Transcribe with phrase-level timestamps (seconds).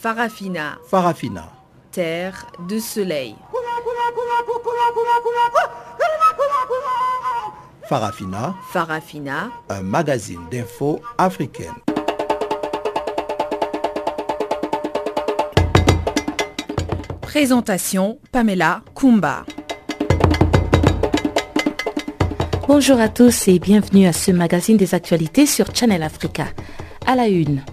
[0.00, 0.78] Farafina.
[0.88, 1.50] Farafina.
[1.90, 3.34] Terre de soleil.
[7.88, 8.54] Farafina.
[8.70, 9.50] Farafina.
[9.68, 11.74] Un magazine d'infos africaine.
[17.22, 19.44] Présentation Pamela Kumba.
[22.68, 26.44] Bonjour à tous et bienvenue à ce magazine des actualités sur Channel Africa.
[27.04, 27.64] À la une.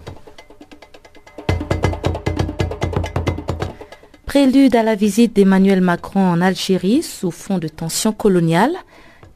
[4.36, 8.76] Prélude à la visite d'Emmanuel Macron en Algérie sous fond de tension coloniale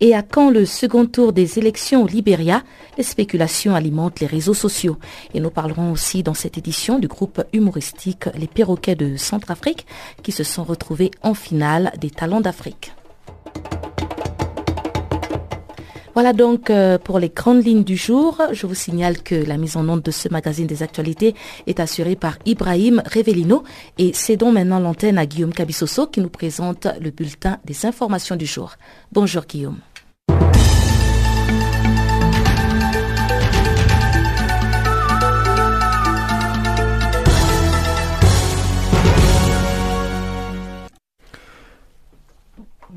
[0.02, 2.63] et à quand le second tour des élections au Libéria,
[2.98, 4.98] les spéculations alimentent les réseaux sociaux.
[5.34, 9.88] Et nous parlerons aussi dans cette édition du groupe humoristique Les Perroquets de Centrafrique
[10.21, 12.91] qui se sont retrouvés en finale des Talents d'Afrique.
[16.19, 18.41] Voilà donc euh, pour les grandes lignes du jour.
[18.51, 21.34] Je vous signale que la mise en onde de ce magazine des actualités
[21.65, 23.63] est assurée par Ibrahim Revelino
[23.98, 28.45] et cédons maintenant l'antenne à Guillaume Cabissoso qui nous présente le bulletin des informations du
[28.45, 28.73] jour.
[29.13, 29.79] Bonjour Guillaume.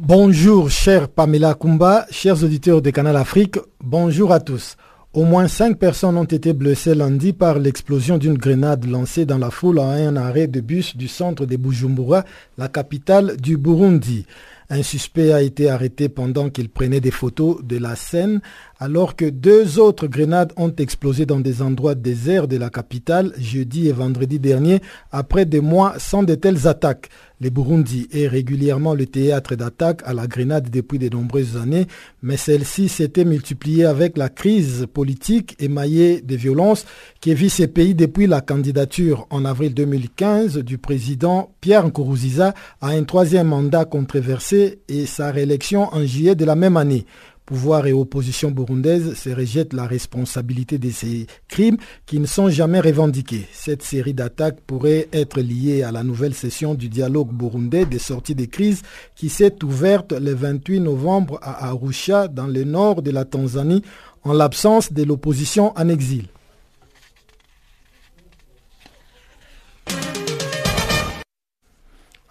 [0.04, 4.76] Bonjour, cher Pamela Kumba, chers auditeurs de Canal Afrique, bonjour à tous.
[5.12, 9.52] Au moins cinq personnes ont été blessées lundi par l'explosion d'une grenade lancée dans la
[9.52, 12.24] foule à un arrêt de bus du centre de Bujumbura,
[12.58, 14.26] la capitale du Burundi.
[14.70, 18.40] Un suspect a été arrêté pendant qu'il prenait des photos de la scène,
[18.78, 23.88] alors que deux autres grenades ont explosé dans des endroits déserts de la capitale jeudi
[23.88, 24.80] et vendredi dernier,
[25.10, 27.10] après des mois sans de telles attaques.
[27.42, 31.88] Le Burundi est régulièrement le théâtre d'attaques à la grenade depuis de nombreuses années,
[32.22, 36.86] mais celle-ci s'était multipliée avec la crise politique émaillée de violences
[37.20, 42.90] qui vit ces pays depuis la candidature en avril 2015 du président Pierre Nkurunziza à
[42.90, 47.06] un troisième mandat controversé et sa réélection en juillet de la même année
[47.52, 51.76] pouvoir et opposition burundaise se rejettent la responsabilité de ces crimes
[52.06, 53.46] qui ne sont jamais revendiqués.
[53.52, 58.34] Cette série d'attaques pourrait être liée à la nouvelle session du dialogue burundais des sorties
[58.34, 58.80] des crises
[59.14, 63.82] qui s'est ouverte le 28 novembre à Arusha dans le nord de la Tanzanie
[64.22, 66.28] en l'absence de l'opposition en exil.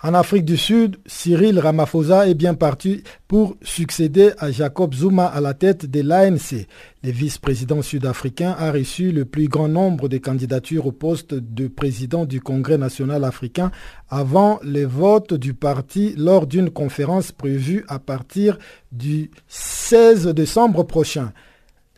[0.03, 5.39] En Afrique du Sud, Cyril Ramaphosa est bien parti pour succéder à Jacob Zuma à
[5.41, 6.65] la tête de l'ANC.
[7.03, 12.25] Le vice-président sud-africain a reçu le plus grand nombre de candidatures au poste de président
[12.25, 13.69] du Congrès national africain
[14.09, 18.57] avant le vote du parti lors d'une conférence prévue à partir
[18.91, 21.31] du 16 décembre prochain.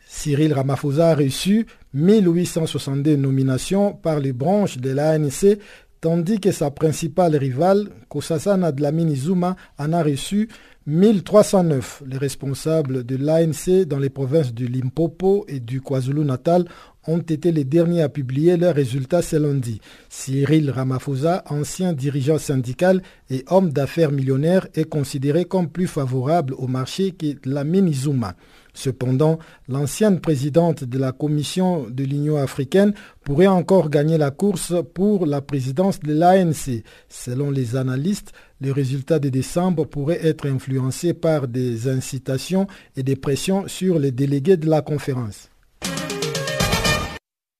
[0.06, 5.58] Cyril Ramaphosa a reçu 1862 nominations par les branches de l'ANC
[6.04, 10.50] tandis que sa principale rivale, Kosasana Dlamini Zuma, en a reçu
[10.86, 12.02] 1309.
[12.06, 16.66] Les responsables de l'ANC dans les provinces du Limpopo et du KwaZulu-Natal
[17.06, 19.80] ont été les derniers à publier leurs résultats ce lundi.
[20.10, 23.00] Cyril Ramaphosa, ancien dirigeant syndical
[23.30, 28.34] et homme d'affaires millionnaire, est considéré comme plus favorable au marché que Dlamini Zuma.
[28.74, 32.92] Cependant, l'ancienne présidente de la Commission de l'Union africaine
[33.22, 36.82] pourrait encore gagner la course pour la présidence de l'ANC.
[37.08, 43.16] Selon les analystes, les résultats de décembre pourraient être influencés par des incitations et des
[43.16, 45.48] pressions sur les délégués de la conférence.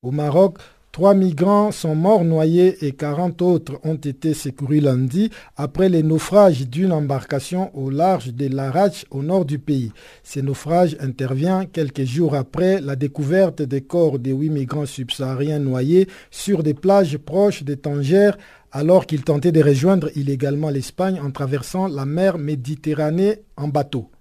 [0.02, 0.58] Au Maroc,
[0.94, 6.68] Trois migrants sont morts noyés et 40 autres ont été secourus lundi après les naufrages
[6.68, 9.90] d'une embarcation au large de Larach au nord du pays.
[10.22, 16.06] Ce naufrage intervient quelques jours après la découverte des corps des huit migrants subsahariens noyés
[16.30, 18.30] sur des plages proches de Tanger
[18.70, 24.12] alors qu'ils tentaient de rejoindre illégalement l'Espagne en traversant la mer Méditerranée en bateau.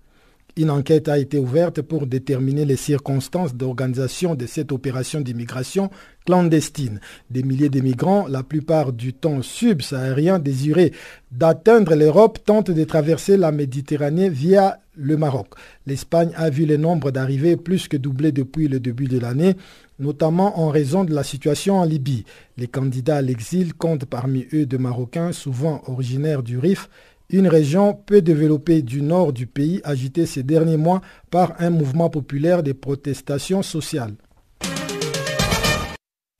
[0.55, 5.89] Une enquête a été ouverte pour déterminer les circonstances d'organisation de cette opération d'immigration
[6.27, 6.99] clandestine.
[7.31, 10.93] Des milliers de migrants, la plupart du temps subsahariens désirés
[11.31, 15.47] d'atteindre l'Europe, tentent de traverser la Méditerranée via le Maroc.
[15.87, 19.55] L'Espagne a vu le nombre d'arrivées plus que doubler depuis le début de l'année,
[19.97, 22.25] notamment en raison de la situation en Libye.
[22.57, 26.89] Les candidats à l'exil comptent parmi eux de Marocains, souvent originaires du Rif,
[27.29, 32.09] une région peu développée du nord du pays agitée ces derniers mois par un mouvement
[32.09, 34.15] populaire de protestations sociales.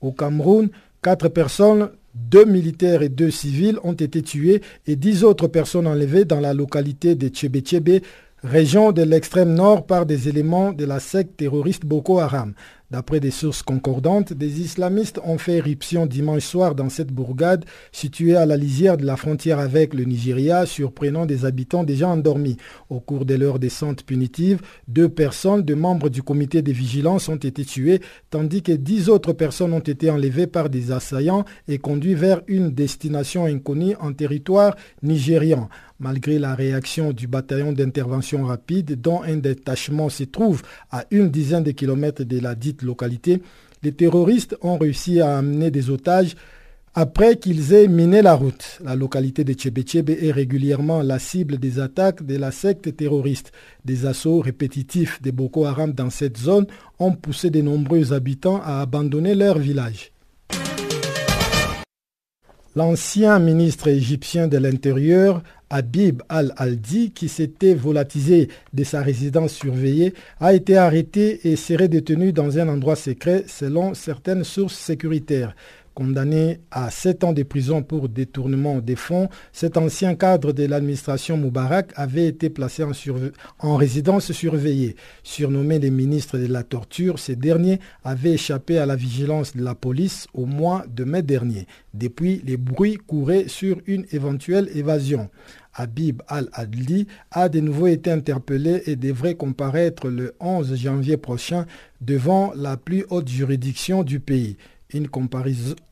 [0.01, 0.69] Au Cameroun,
[1.01, 6.25] quatre personnes, deux militaires et deux civils, ont été tuées et dix autres personnes enlevées
[6.25, 8.03] dans la localité de Tchébé-Tchébé,
[8.43, 12.53] région de l'extrême nord par des éléments de la secte terroriste Boko Haram.
[12.93, 18.35] D'après des sources concordantes, des islamistes ont fait éruption dimanche soir dans cette bourgade située
[18.35, 22.57] à la lisière de la frontière avec le Nigeria, surprenant des habitants déjà endormis.
[22.91, 27.35] Au cours de leur descente punitive, deux personnes, deux membres du comité de vigilance, ont
[27.35, 27.99] été tuées,
[28.29, 32.69] tandis que dix autres personnes ont été enlevées par des assaillants et conduites vers une
[32.69, 35.67] destination inconnue en territoire nigérian
[36.03, 40.61] malgré la réaction du bataillon d'intervention rapide dont un détachement se trouve
[40.91, 43.41] à une dizaine de kilomètres de la dite localité,
[43.83, 46.35] les terroristes ont réussi à amener des otages
[46.93, 48.79] après qu'ils aient miné la route.
[48.83, 53.53] La localité de Tchébétchébé est régulièrement la cible des attaques de la secte terroriste.
[53.85, 56.67] Des assauts répétitifs de Boko Haram dans cette zone
[56.99, 60.11] ont poussé de nombreux habitants à abandonner leur village.
[62.75, 70.53] L'ancien ministre égyptien de l'Intérieur Habib al-Aldi, qui s'était volatisé de sa résidence surveillée, a
[70.53, 75.55] été arrêté et serait détenu dans un endroit secret selon certaines sources sécuritaires.
[75.95, 81.37] Condamné à sept ans de prison pour détournement des fonds, cet ancien cadre de l'administration
[81.37, 82.83] Moubarak avait été placé
[83.59, 84.95] en, résidence surveillée.
[85.21, 89.75] Surnommé les ministres de la torture, ces derniers avaient échappé à la vigilance de la
[89.75, 91.67] police au mois de mai dernier.
[91.93, 95.29] Depuis, les bruits couraient sur une éventuelle évasion.
[95.75, 101.65] Habib al-Adli a de nouveau été interpellé et devrait comparaître le 11 janvier prochain
[102.01, 104.57] devant la plus haute juridiction du pays
[104.93, 105.07] une,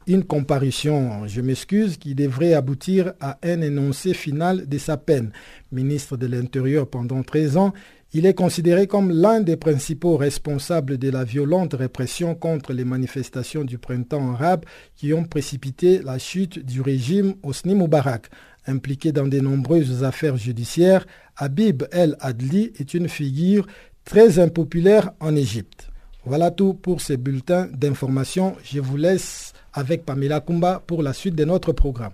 [0.08, 5.32] une comparution, je m'excuse, qui devrait aboutir à un énoncé final de sa peine.
[5.72, 7.74] Ministre de l'Intérieur pendant 13 ans,
[8.14, 13.64] il est considéré comme l'un des principaux responsables de la violente répression contre les manifestations
[13.64, 18.30] du printemps arabe qui ont précipité la chute du régime Osni Moubarak.
[18.68, 21.06] Impliqué dans de nombreuses affaires judiciaires,
[21.36, 23.66] Habib El Adli est une figure
[24.06, 25.90] très impopulaire en Égypte.
[26.26, 28.56] Voilà tout pour ces bulletins d'information.
[28.64, 32.14] Je vous laisse avec Pamela Kumba pour la suite de notre programme.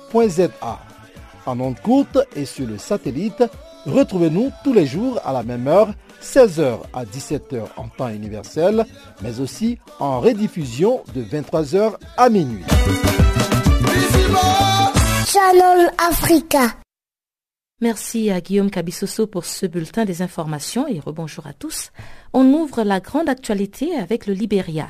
[1.45, 3.43] en onde courte et sur le satellite,
[3.85, 8.85] retrouvez-nous tous les jours à la même heure, 16h à 17h en temps universel,
[9.21, 12.63] mais aussi en rediffusion de 23h à minuit.
[15.25, 16.75] Channel Africa.
[17.79, 21.89] Merci à Guillaume Cabissoso pour ce bulletin des informations et rebonjour à tous.
[22.31, 24.89] On ouvre la grande actualité avec le Libéria.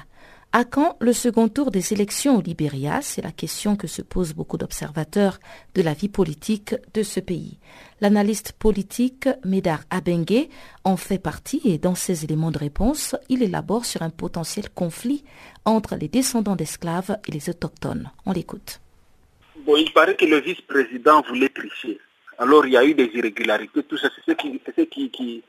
[0.53, 4.33] À quand le second tour des élections au Libéria C'est la question que se posent
[4.33, 5.39] beaucoup d'observateurs
[5.75, 7.57] de la vie politique de ce pays.
[8.01, 10.49] L'analyste politique Médard Abengue
[10.83, 15.23] en fait partie et dans ses éléments de réponse, il élabore sur un potentiel conflit
[15.63, 18.11] entre les descendants d'esclaves et les autochtones.
[18.25, 18.81] On l'écoute.
[19.65, 21.97] Bon, il paraît que le vice-président voulait tricher.
[22.39, 25.43] Alors il y a eu des irrégularités, tout ça, c'est ce qui,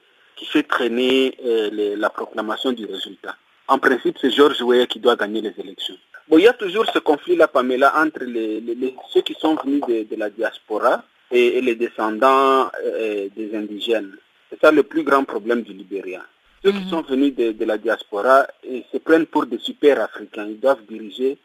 [0.46, 3.36] fait traîner euh, la proclamation du résultat.
[3.72, 5.96] En principe, c'est Georges Weah qui doit gagner les élections.
[6.28, 8.62] Bon, il y a toujours ce conflit-là, Pamela, entre les,
[9.08, 14.14] ceux qui sont venus de, la diaspora et, les descendants euh, des indigènes.
[14.50, 16.20] C'est ça le plus grand problème du Libéria.
[16.62, 16.90] Ceux qui mhm.
[16.90, 20.48] sont venus de, la diaspora et se prennent pour des super africains.
[20.48, 21.38] Ils doivent diriger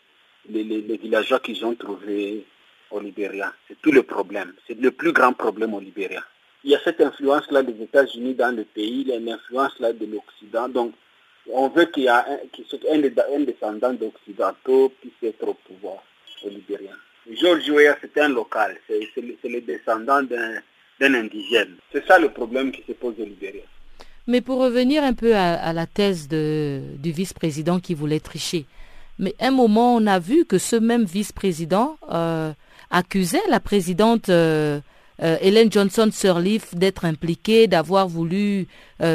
[0.49, 2.43] les, villageois qu'ils ont trouvés
[2.91, 3.53] au Libéria.
[3.69, 4.51] C'est tout le problème.
[4.67, 6.23] C'est le plus grand problème au Libéria.
[6.65, 9.93] Il y a cette influence-là des États-Unis dans le pays, il y a une influence-là
[9.93, 10.67] de l'Occident.
[10.67, 10.91] Donc,
[11.53, 16.03] on veut qu'il y ait un, descendant d'Occidentaux puisse être au pouvoir
[16.43, 16.95] au Libérien.
[17.31, 21.75] Georges Weah, c'est un local, c'est le descendant d'un indigène.
[21.91, 23.63] C'est ça le problème qui se pose au Libéria.
[24.27, 28.65] Mais pour revenir un peu à, la thèse du vice-président qui voulait tricher,
[29.19, 32.51] mais un moment, on a vu que ce même vice-président euh,
[32.91, 34.79] accusait la présidente euh,
[35.23, 38.67] euh, Hélène Johnson Sirleaf d'être impliquée, d'avoir voulu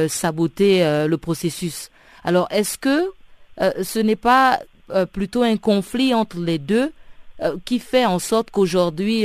[0.08, 1.91] saboter le processus.
[2.24, 3.12] Alors, est-ce que
[3.60, 4.60] euh, ce n'est pas
[4.90, 6.92] euh, plutôt un conflit entre les deux
[7.40, 9.24] euh, qui fait en sorte qu'aujourd'hui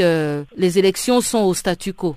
[0.56, 2.16] les élections sont au statu quo?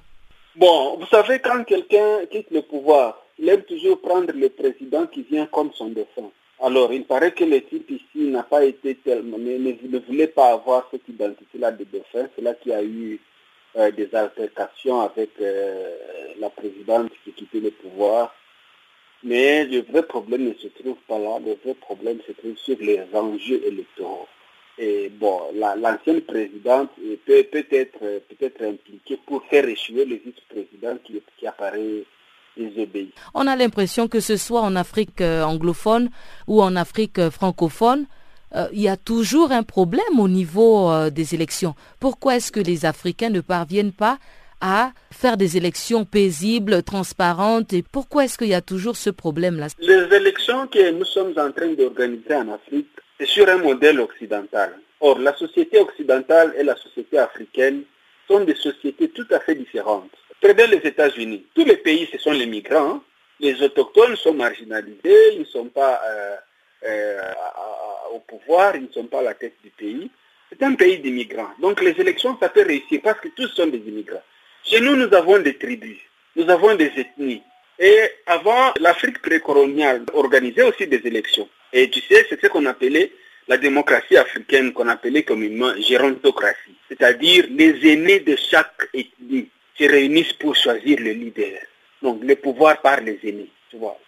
[0.56, 5.22] Bon, vous savez, quand quelqu'un quitte le pouvoir, il aime toujours prendre le président qui
[5.22, 6.30] vient comme son défunt.
[6.62, 10.52] Alors, il paraît que le type ici n'a pas été tellement, ne, ne, voulait pas
[10.52, 12.28] avoir cette identité-là de défunt.
[12.36, 13.18] C'est là qu'il y a eu
[13.96, 15.30] des altercations avec
[16.38, 18.34] la présidente qui quittait le pouvoir.
[19.22, 21.38] Mais le vrai problème ne se trouve pas là.
[21.44, 24.26] Le vrai problème se trouve sur les enjeux électoraux.
[24.78, 26.90] Et bon, l'ancienne présidente
[27.26, 32.04] peut, peut, être, peut être impliquée pour faire échouer le vice-président qui, apparaît
[32.56, 33.12] désobéi.
[33.34, 36.10] On a l'impression que ce soit en Afrique euh, anglophone
[36.46, 38.06] ou en Afrique euh, francophone,
[38.56, 41.74] euh, il y a toujours un problème au niveau des élections.
[42.00, 44.18] Pourquoi est-ce que les Africains ne parviennent pas
[44.60, 49.68] à faire des élections paisibles, transparentes et pourquoi est-ce qu'il y a toujours ce problème-là?
[49.80, 52.88] Les élections que nous sommes en train d'organiser en Afrique
[53.20, 54.78] c'est sur un modèle occidental.
[55.00, 57.82] Or, la société occidentale et la société africaine
[58.26, 60.10] sont des sociétés tout à fait différentes.
[60.40, 61.44] Prenez les États-Unis.
[61.54, 63.02] Tous les pays, ce sont les migrants.
[63.38, 66.36] Les autochtones sont marginalisés, ils ne sont pas euh,
[66.86, 67.32] euh,
[68.14, 70.10] au pouvoir, ils ne sont pas à la tête du pays.
[70.50, 71.50] C'est un pays d'immigrants.
[71.60, 74.22] Donc les élections, ça peut réussir parce que tous sont des immigrants.
[74.64, 75.98] Chez nous, nous avons des tribus,
[76.36, 77.42] nous avons des ethnies.
[77.78, 81.48] Et avant, l'Afrique précoloniale organisait aussi des élections.
[81.72, 83.10] Et tu sais, c'est ce qu'on appelait
[83.48, 86.76] la démocratie africaine, qu'on appelait communément gérontocratie.
[86.88, 89.48] C'est-à-dire les aînés de chaque ethnie
[89.78, 91.58] se réunissent pour choisir le leader.
[92.02, 93.50] Donc le pouvoir par les aînés.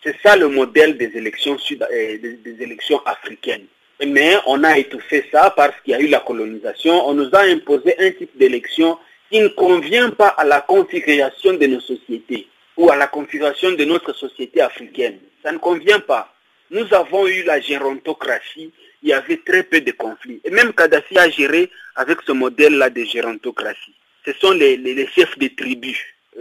[0.03, 3.67] C'est ça le modèle des élections, sud, euh, des élections africaines.
[4.05, 7.07] Mais on a étouffé ça parce qu'il y a eu la colonisation.
[7.09, 8.99] On nous a imposé un type d'élection
[9.33, 13.83] qui ne convient pas à la configuration de nos sociétés ou à la configuration de
[13.87, 15.19] notre société africaine.
[15.43, 16.35] Ça ne convient pas.
[16.71, 18.71] Nous avons eu la gérontocratie,
[19.03, 20.43] il y avait très peu de conflits.
[20.45, 23.95] Et même Kadhafi a géré avec ce modèle-là de gérontocratie.
[24.27, 25.99] Ce sont les, les, les, chefs des tribus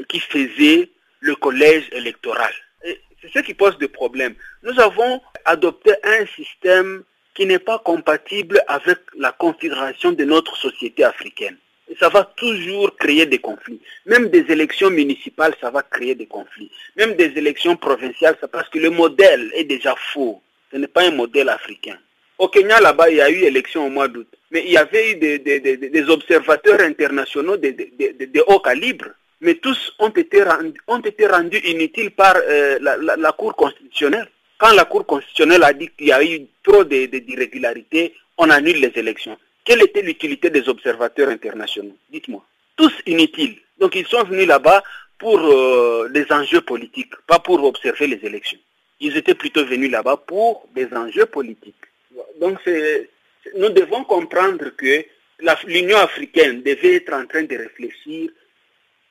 [0.10, 0.89] qui faisaient
[1.21, 2.51] le collège électoral.
[2.83, 4.36] C'est ce qui pose des problèmes.
[4.63, 7.03] Nous avons adopté un système
[7.36, 11.57] qui n'est pas compatible avec la configuration de notre société africaine.
[12.00, 13.79] Ça va toujours créer des conflits.
[14.05, 16.71] Même des élections municipales, ça va créer des conflits.
[16.95, 20.41] Même des élections provinciales, ça parce que le modèle est déjà faux.
[20.71, 21.98] Ce n'est pas un modèle africain.
[22.38, 24.27] Au Kenya, là-bas, il y a eu élection au mois d'août.
[24.51, 29.05] Mais il y avait eu des, observateurs internationaux de, haut calibre.
[29.41, 34.27] Mais tous ont été rendus, ont été rendus inutiles par euh, la, la Cour constitutionnelle.
[34.57, 38.91] Quand la Cour constitutionnelle a dit qu'il y a eu trop d'irrégularités, on annule les
[38.95, 39.38] élections.
[39.63, 42.44] Quelle était l'utilité des observateurs internationaux Dites-moi.
[42.75, 43.58] Tous inutiles.
[43.80, 44.84] Donc ils sont venus là-bas
[45.18, 48.58] pour euh, des enjeux politiques, pas pour observer les élections.
[49.00, 51.75] Ils étaient plutôt venus là-bas pour des enjeux politiques.
[52.39, 52.60] Donc
[53.56, 55.06] nous devons comprendre que
[55.65, 58.30] l'Union africaine devait être en train de réfléchir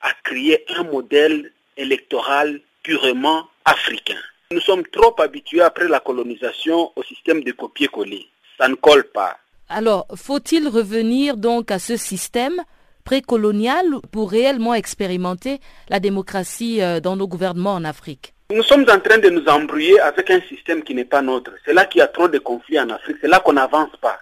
[0.00, 4.19] à créer un modèle électoral purement africain.
[4.52, 8.26] Nous sommes trop habitués après la colonisation au système de copier-coller.
[8.59, 9.38] Ça ne colle pas.
[9.72, 12.60] Alors, faut-il revenir donc à ce système
[13.04, 18.34] précolonial pour réellement expérimenter la démocratie dans nos gouvernements en Afrique?
[18.52, 21.52] Nous sommes en train de nous embrouiller avec un système qui n'est pas nôtre.
[21.64, 23.18] C'est là qu'il y a trop de conflits en Afrique.
[23.20, 24.18] C'est là qu'on n'avance pas.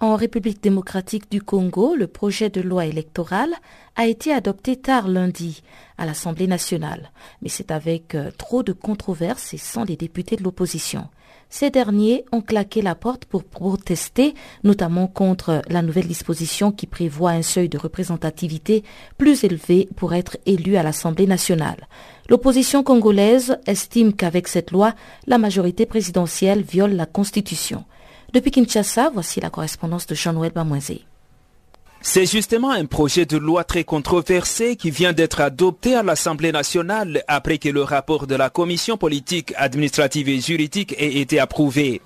[0.00, 3.54] En République démocratique du Congo, le projet de loi électorale
[3.94, 5.62] a été adopté tard lundi
[5.96, 11.06] à l'Assemblée nationale, mais c'est avec trop de controverses et sans les députés de l'opposition.
[11.54, 14.32] Ces derniers ont claqué la porte pour protester,
[14.64, 18.82] notamment contre la nouvelle disposition qui prévoit un seuil de représentativité
[19.18, 21.88] plus élevé pour être élu à l'Assemblée nationale.
[22.30, 24.94] L'opposition congolaise estime qu'avec cette loi,
[25.26, 27.84] la majorité présidentielle viole la Constitution.
[28.32, 31.04] Depuis Kinshasa, voici la correspondance de Jean-Noël Bamoisé.
[32.04, 37.22] C'est justement un projet de loi très controversé qui vient d'être adopté à l'Assemblée nationale
[37.28, 42.02] après que le rapport de la Commission politique, administrative et juridique ait été approuvé.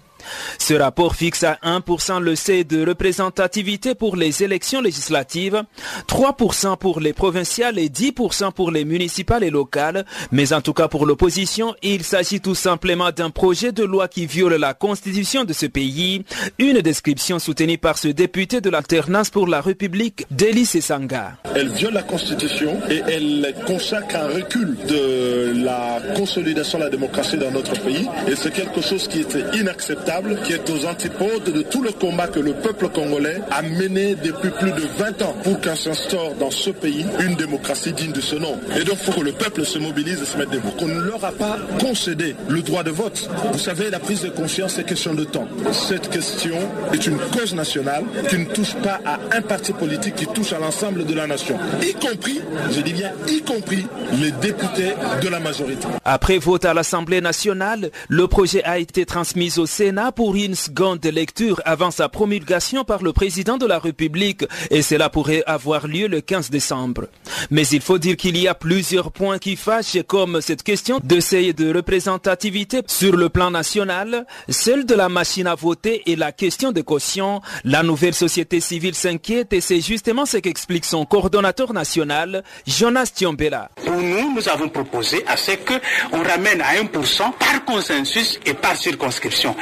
[0.59, 5.63] Ce rapport fixe à 1% le seuil de représentativité pour les élections législatives,
[6.09, 10.05] 3% pour les provinciales et 10% pour les municipales et locales.
[10.33, 14.27] Mais en tout cas pour l'opposition, il s'agit tout simplement d'un projet de loi qui
[14.27, 16.25] viole la constitution de ce pays.
[16.59, 21.37] Une description soutenue par ce député de l'alternance pour la République, Delis Sanga.
[21.55, 27.37] Elle viole la constitution et elle consacre un recul de la consolidation de la démocratie
[27.37, 28.07] dans notre pays.
[28.29, 32.27] Et c'est quelque chose qui est inacceptable qui est aux antipodes de tout le combat
[32.27, 36.51] que le peuple congolais a mené depuis plus de 20 ans pour qu'un s'instaure dans
[36.51, 38.59] ce pays une démocratie digne de ce nom.
[38.79, 40.71] Et donc, il faut que le peuple se mobilise et se mette debout.
[40.79, 43.29] Qu'on ne leur a pas concédé le droit de vote.
[43.53, 45.49] Vous savez, la prise de conscience est question de temps.
[45.73, 46.57] Cette question
[46.93, 50.59] est une cause nationale qui ne touche pas à un parti politique, qui touche à
[50.59, 52.41] l'ensemble de la nation, y compris,
[52.73, 53.87] je dis bien, y compris
[54.21, 54.93] les députés
[55.23, 55.87] de la majorité.
[56.05, 61.05] Après vote à l'Assemblée nationale, le projet a été transmis au Sénat pour une seconde
[61.07, 66.07] lecture avant sa promulgation par le président de la République et cela pourrait avoir lieu
[66.07, 67.07] le 15 décembre.
[67.51, 71.17] Mais il faut dire qu'il y a plusieurs points qui fâchent comme cette question de
[71.53, 76.73] de représentativité sur le plan national, celle de la machine à voter et la question
[76.73, 77.41] de caution.
[77.65, 83.71] La nouvelle société civile s'inquiète et c'est justement ce qu'explique son coordonnateur national, Jonas Tiombela.
[83.85, 88.77] Pour nous, nous avons proposé à ce qu'on ramène à 1% par consensus et par
[88.77, 89.57] circonscription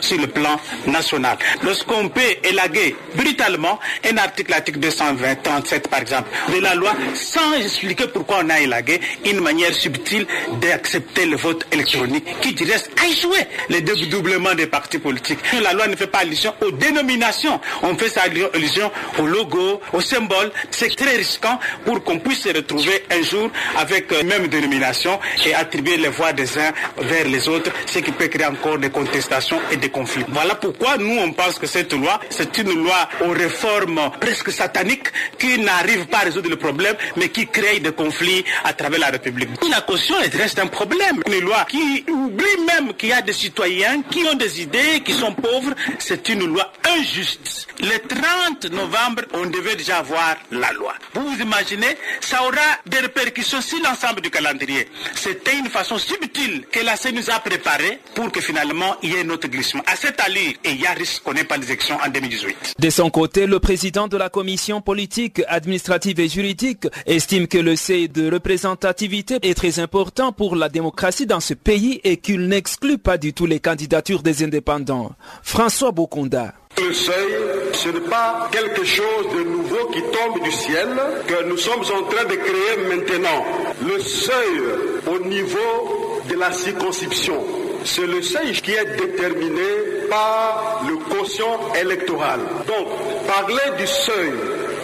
[0.00, 1.36] sur le plan national.
[1.62, 3.78] Lorsqu'on peut élaguer brutalement
[4.10, 8.60] un article, l'article 220, 37 par exemple, de la loi sans expliquer pourquoi on a
[8.60, 10.26] élagué, une manière subtile
[10.60, 15.38] d'accepter le vote électronique qui reste à échouer le dédoublement des partis politiques.
[15.62, 20.00] La loi ne fait pas allusion aux dénominations, on fait sa allusion au logo, au
[20.00, 20.50] symbole.
[20.70, 25.54] C'est très risquant pour qu'on puisse se retrouver un jour avec la même dénomination et
[25.54, 29.60] attribuer les voix des uns vers les autres, ce qui peut créer encore des contestations
[29.70, 30.24] et des conflits.
[30.28, 35.08] Voilà pourquoi nous on pense que cette loi, c'est une loi aux réformes presque sataniques
[35.38, 39.08] qui n'arrive pas à résoudre le problème, mais qui crée des conflits à travers la
[39.08, 39.50] République.
[39.70, 41.22] La caution reste un problème.
[41.26, 45.12] Une loi qui oublie même qu'il y a des citoyens qui ont des idées, qui
[45.12, 45.74] sont pauvres.
[45.98, 47.66] C'est une loi injuste.
[47.80, 50.94] Le 30 novembre, on devait déjà avoir la loi.
[51.14, 54.88] Vous vous imaginez, ça aura des répercussions sur l'ensemble du calendrier.
[55.14, 59.16] C'était une façon subtile que la CENI nous a préparée pour que finalement il y
[59.16, 59.82] ait un autre glissement.
[59.86, 62.74] À cette allure, et il y a risque qu'on n'ait pas les élections en 2018.
[62.78, 67.74] De son côté, le président de la commission politique, administrative et juridique estime que le
[67.76, 72.98] seuil de représentativité est très important pour la démocratie dans ce pays et qu'il n'exclut
[72.98, 75.12] pas du tout les candidatures des indépendants.
[75.42, 76.52] François Bokonda.
[76.78, 77.32] Le seuil,
[77.72, 80.88] ce n'est pas quelque chose de nouveau qui tombe du ciel
[81.26, 83.44] que nous sommes en train de créer maintenant.
[83.82, 84.60] Le seuil
[85.06, 87.42] au niveau de la circonscription,
[87.86, 89.62] c'est le seuil qui est déterminé
[90.10, 92.40] par le quotient électoral.
[92.66, 92.88] Donc,
[93.26, 94.32] parler du seuil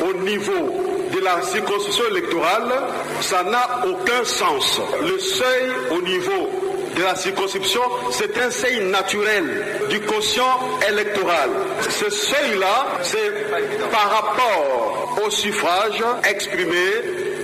[0.00, 2.72] au niveau de la circonscription électorale,
[3.20, 4.80] ça n'a aucun sens.
[5.02, 6.48] Le seuil au niveau
[6.96, 11.50] de la circonscription, c'est un seuil naturel du quotient électoral.
[11.88, 16.86] Ce seuil-là, c'est par rapport au suffrage exprimé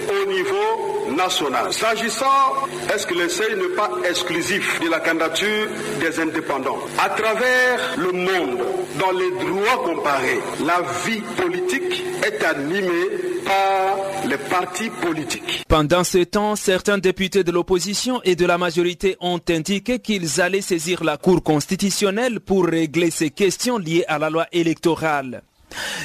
[0.09, 1.73] au niveau national.
[1.73, 2.55] S'agissant,
[2.93, 5.69] est-ce que le seuil n'est pas exclusif de la candidature
[6.01, 6.79] des indépendants?
[6.99, 8.59] À travers le monde,
[8.99, 13.09] dans les droits comparés, la vie politique est animée
[13.45, 13.97] par
[14.29, 15.65] les partis politiques.
[15.69, 20.61] Pendant ce temps, certains députés de l'opposition et de la majorité ont indiqué qu'ils allaient
[20.61, 25.43] saisir la Cour constitutionnelle pour régler ces questions liées à la loi électorale.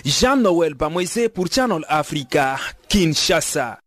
[0.06, 2.58] Jean-Noël Bamoise pour Channel Africa,
[2.89, 3.80] Kinshasa.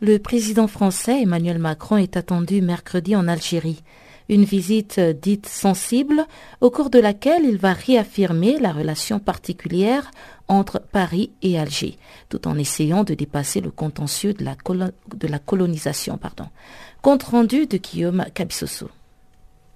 [0.00, 3.82] Le président français Emmanuel Macron est attendu mercredi en Algérie.
[4.28, 6.26] Une visite dite sensible
[6.60, 10.10] au cours de laquelle il va réaffirmer la relation particulière
[10.46, 15.38] entre Paris et Alger, tout en essayant de dépasser le contentieux de la, de la
[15.38, 16.18] colonisation.
[16.18, 16.46] Pardon.
[17.00, 18.90] Compte rendu de Guillaume Cabissoso.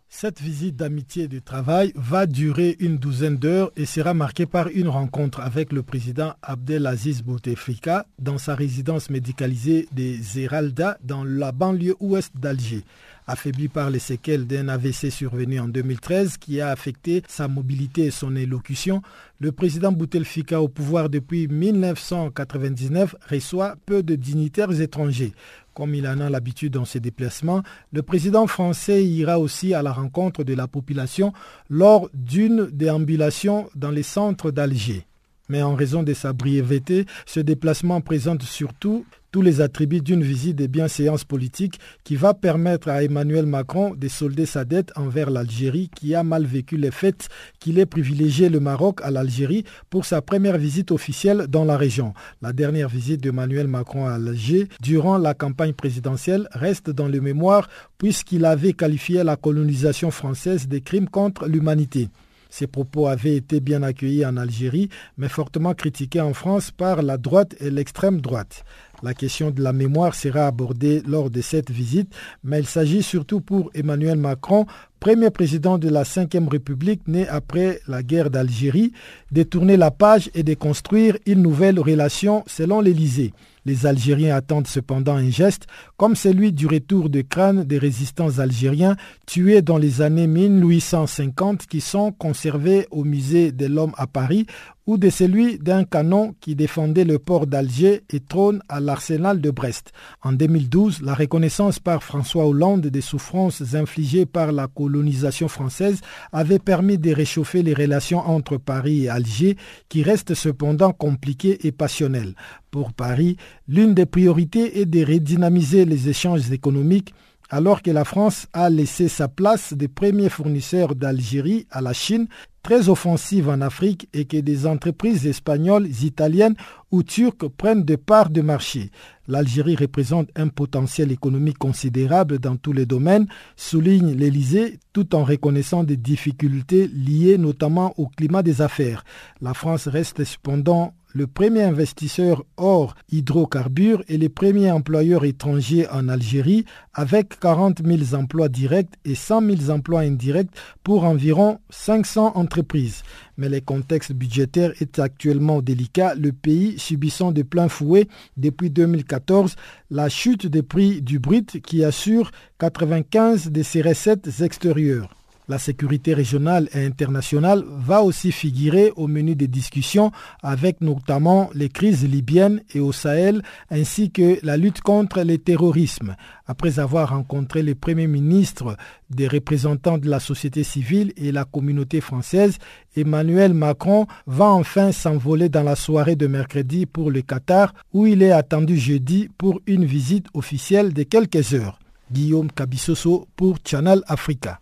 [0.08, 4.68] Cette visite d'amitié et de travail va durer une douzaine d'heures et sera marquée par
[4.68, 11.52] une rencontre avec le président Abdelaziz Bouteflika dans sa résidence médicalisée des Zeralda dans la
[11.52, 12.84] banlieue ouest d'Alger.
[13.26, 18.10] Affaibli par les séquelles d'un AVC survenu en 2013 qui a affecté sa mobilité et
[18.10, 19.00] son élocution,
[19.38, 25.32] le président Bouteflika au pouvoir depuis 1999 reçoit peu de dignitaires étrangers.
[25.74, 29.92] Comme il en a l'habitude dans ses déplacements, le président français ira aussi à la
[29.92, 31.32] rencontre de la population
[31.70, 35.06] lors d'une déambulation dans les centres d'Alger.
[35.48, 40.56] Mais en raison de sa brièveté, ce déplacement présente surtout tous les attributs d'une visite
[40.56, 45.90] de bienséance politique qui va permettre à Emmanuel Macron de solder sa dette envers l'Algérie
[45.96, 50.20] qui a mal vécu les faits qu'il ait privilégié le Maroc à l'Algérie pour sa
[50.20, 52.12] première visite officielle dans la région.
[52.42, 57.68] La dernière visite d'Emmanuel Macron à Alger durant la campagne présidentielle reste dans le mémoire
[57.96, 62.10] puisqu'il avait qualifié la colonisation française de crime contre l'humanité.
[62.52, 67.16] Ces propos avaient été bien accueillis en Algérie, mais fortement critiqués en France par la
[67.16, 68.66] droite et l'extrême droite.
[69.02, 73.40] La question de la mémoire sera abordée lors de cette visite, mais il s'agit surtout
[73.40, 74.66] pour Emmanuel Macron
[75.02, 78.92] premier président de la Ve République né après la guerre d'Algérie,
[79.32, 83.32] de tourner la page et de construire une nouvelle relation selon l'Élysée.
[83.64, 88.96] Les Algériens attendent cependant un geste comme celui du retour de crânes des résistants algériens
[89.26, 94.46] tués dans les années 1850 qui sont conservés au musée de l'homme à Paris
[94.86, 99.50] ou de celui d'un canon qui défendait le port d'Alger et trône à l'arsenal de
[99.50, 99.92] Brest.
[100.22, 106.00] En 2012, la reconnaissance par François Hollande des souffrances infligées par la colonisation française
[106.32, 109.56] avait permis de réchauffer les relations entre Paris et Alger
[109.88, 112.34] qui restent cependant compliquées et passionnelles.
[112.70, 113.36] Pour Paris,
[113.68, 117.14] l'une des priorités est de redynamiser les échanges économiques
[117.52, 122.26] alors que la France a laissé sa place de premier fournisseur d'Algérie à la Chine,
[122.62, 126.54] très offensive en Afrique, et que des entreprises espagnoles, italiennes
[126.90, 128.90] ou turques prennent des parts de marché.
[129.28, 135.84] L'Algérie représente un potentiel économique considérable dans tous les domaines, souligne l'Élysée, tout en reconnaissant
[135.84, 139.04] des difficultés liées notamment au climat des affaires.
[139.40, 146.08] La France reste cependant le premier investisseur hors hydrocarbures et le premier employeur étranger en
[146.08, 150.50] Algérie avec 40 000 emplois directs et 100 000 emplois indirects
[150.82, 153.02] pour environ 500 entreprises.
[153.36, 159.56] Mais le contexte budgétaire est actuellement délicat, le pays subissant de plein fouet depuis 2014
[159.90, 165.21] la chute des prix du brut qui assure 95 de ses recettes extérieures.
[165.48, 171.68] La sécurité régionale et internationale va aussi figurer au menu des discussions avec notamment les
[171.68, 176.14] crises libyennes et au Sahel ainsi que la lutte contre le terrorisme.
[176.46, 178.76] Après avoir rencontré les premiers ministres,
[179.10, 182.58] des représentants de la société civile et la communauté française,
[182.96, 188.22] Emmanuel Macron va enfin s'envoler dans la soirée de mercredi pour le Qatar où il
[188.22, 191.80] est attendu jeudi pour une visite officielle de quelques heures.
[192.12, 194.61] Guillaume Kabissoso pour Channel Africa.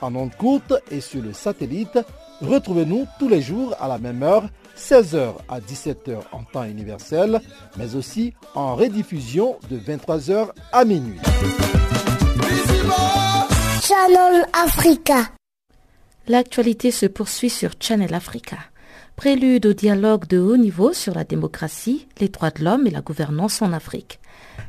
[0.00, 1.98] en ondes courte et sur le satellite,
[2.40, 7.40] retrouvez-nous tous les jours à la même heure, 16h à 17h en temps universel,
[7.76, 11.18] mais aussi en rediffusion de 23h à minuit.
[13.82, 15.30] Channel Africa.
[16.28, 18.58] L'actualité se poursuit sur Channel Africa.
[19.16, 23.00] Prélude au dialogue de haut niveau sur la démocratie, les droits de l'homme et la
[23.00, 24.20] gouvernance en Afrique.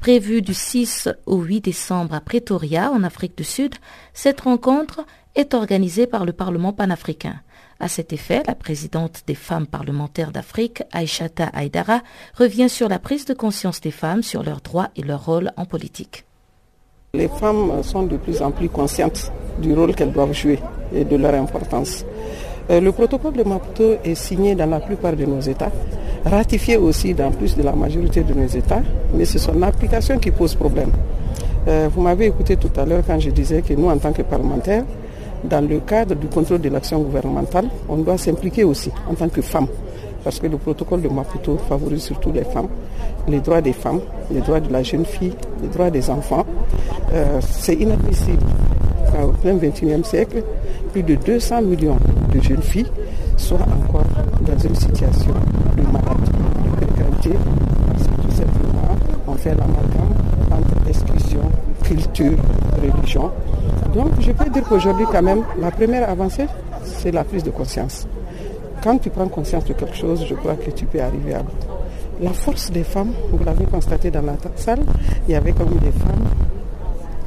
[0.01, 3.75] Prévue du 6 au 8 décembre à Pretoria, en Afrique du Sud,
[4.15, 7.35] cette rencontre est organisée par le Parlement panafricain.
[7.79, 12.01] À cet effet, la présidente des femmes parlementaires d'Afrique, Aishata Aydara,
[12.35, 15.65] revient sur la prise de conscience des femmes sur leurs droits et leur rôle en
[15.65, 16.25] politique.
[17.13, 20.57] Les femmes sont de plus en plus conscientes du rôle qu'elles doivent jouer
[20.95, 22.05] et de leur importance.
[22.71, 25.71] Euh, le protocole de Maputo est signé dans la plupart de nos États,
[26.25, 28.81] ratifié aussi dans plus de la majorité de nos États,
[29.13, 30.91] mais c'est son application qui pose problème.
[31.67, 34.21] Euh, vous m'avez écouté tout à l'heure quand je disais que nous, en tant que
[34.21, 34.85] parlementaires,
[35.43, 39.41] dans le cadre du contrôle de l'action gouvernementale, on doit s'impliquer aussi en tant que
[39.41, 39.67] femmes.
[40.23, 42.69] Parce que le protocole de Maputo favorise surtout les femmes,
[43.27, 43.99] les droits des femmes,
[44.31, 46.45] les droits de la jeune fille, les droits des enfants.
[47.11, 48.43] Euh, c'est inadmissible
[49.19, 50.43] au plein XXIe siècle,
[50.91, 51.97] plus de 200 millions
[52.33, 52.91] de jeunes filles
[53.37, 54.05] soient encore
[54.41, 55.33] dans une situation
[55.77, 57.37] de maladie, de précarité.
[57.97, 58.95] C'est tout simplement,
[59.27, 60.13] on fait l'amalgame
[60.51, 61.41] entre exclusion,
[61.83, 62.37] culture,
[62.81, 63.31] religion.
[63.93, 66.47] Donc je peux dire qu'aujourd'hui quand même, la première avancée,
[66.83, 68.07] c'est la prise de conscience.
[68.83, 71.43] Quand tu prends conscience de quelque chose, je crois que tu peux arriver à.
[72.21, 74.81] La force des femmes, vous l'avez constaté dans la salle,
[75.27, 76.25] il y avait comme des femmes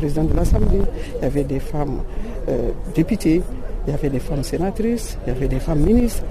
[0.08, 0.80] de l'Assemblée,
[1.18, 2.00] il y avait des femmes
[2.48, 3.42] euh, députées,
[3.86, 6.22] il y avait des femmes sénatrices, il y avait des femmes ministres,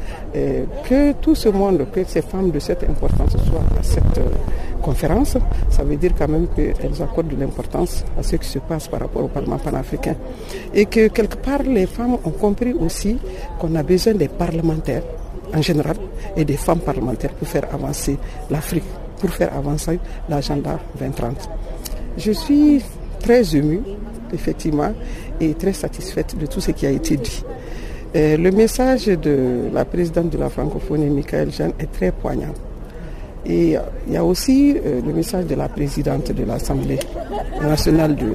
[0.83, 4.29] que tout ce monde, que ces femmes de cette importance soient à cette euh,
[4.81, 5.37] conférence,
[5.69, 9.01] ça veut dire quand même qu'elles accordent de l'importance à ce qui se passe par
[9.01, 10.15] rapport au Parlement panafricain.
[10.73, 13.17] Et que quelque part, les femmes ont compris aussi
[13.59, 15.03] qu'on a besoin des parlementaires
[15.55, 15.95] en général
[16.35, 18.17] et des femmes parlementaires pour faire avancer
[18.49, 18.83] l'Afrique,
[19.19, 21.49] pour faire avancer l'agenda 2030.
[22.17, 22.81] Je suis
[23.23, 23.81] très émue,
[24.33, 24.91] effectivement,
[25.39, 27.43] et très satisfaite de tout ce qui a été dit.
[28.15, 32.53] Euh, le message de la présidente de la francophonie, Michael Jeanne, est très poignant.
[33.45, 33.75] Et
[34.07, 36.99] il y a aussi euh, le message de la présidente de l'Assemblée
[37.61, 38.25] nationale du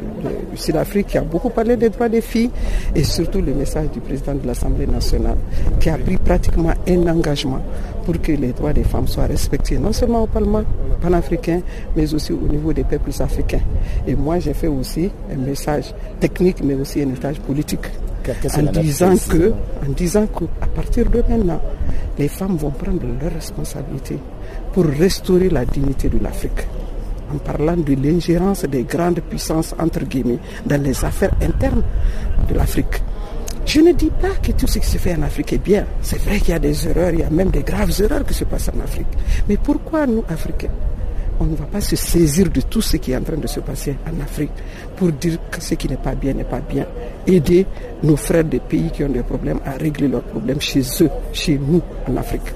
[0.54, 2.50] Sud-Afrique qui a beaucoup parlé des droits des filles
[2.94, 5.36] et surtout le message du président de l'Assemblée nationale
[5.80, 7.60] qui a pris pratiquement un engagement
[8.04, 10.62] pour que les droits des femmes soient respectés, non seulement au Parlement
[11.00, 11.60] panafricain,
[11.96, 13.60] mais aussi au niveau des peuples africains.
[14.06, 17.88] Et moi, j'ai fait aussi un message technique, mais aussi un message politique
[18.56, 19.52] en disant que,
[19.86, 21.60] en disant qu'à partir de maintenant,
[22.18, 24.18] les femmes vont prendre leurs responsabilités
[24.72, 26.66] pour restaurer la dignité de l'Afrique.
[27.32, 31.82] En parlant de l'ingérence des grandes puissances, entre guillemets, dans les affaires internes
[32.48, 33.02] de l'Afrique.
[33.68, 35.84] Je ne dis pas que tout ce qui se fait en Afrique est bien.
[36.00, 38.32] C'est vrai qu'il y a des erreurs, il y a même des graves erreurs qui
[38.32, 39.06] se passent en Afrique.
[39.46, 40.70] Mais pourquoi nous, Africains,
[41.38, 43.60] on ne va pas se saisir de tout ce qui est en train de se
[43.60, 44.52] passer en Afrique
[44.96, 46.86] pour dire que ce qui n'est pas bien n'est pas bien?
[47.26, 47.66] Aider
[48.02, 51.58] nos frères des pays qui ont des problèmes à régler leurs problèmes chez eux, chez
[51.58, 52.50] nous, en Afrique.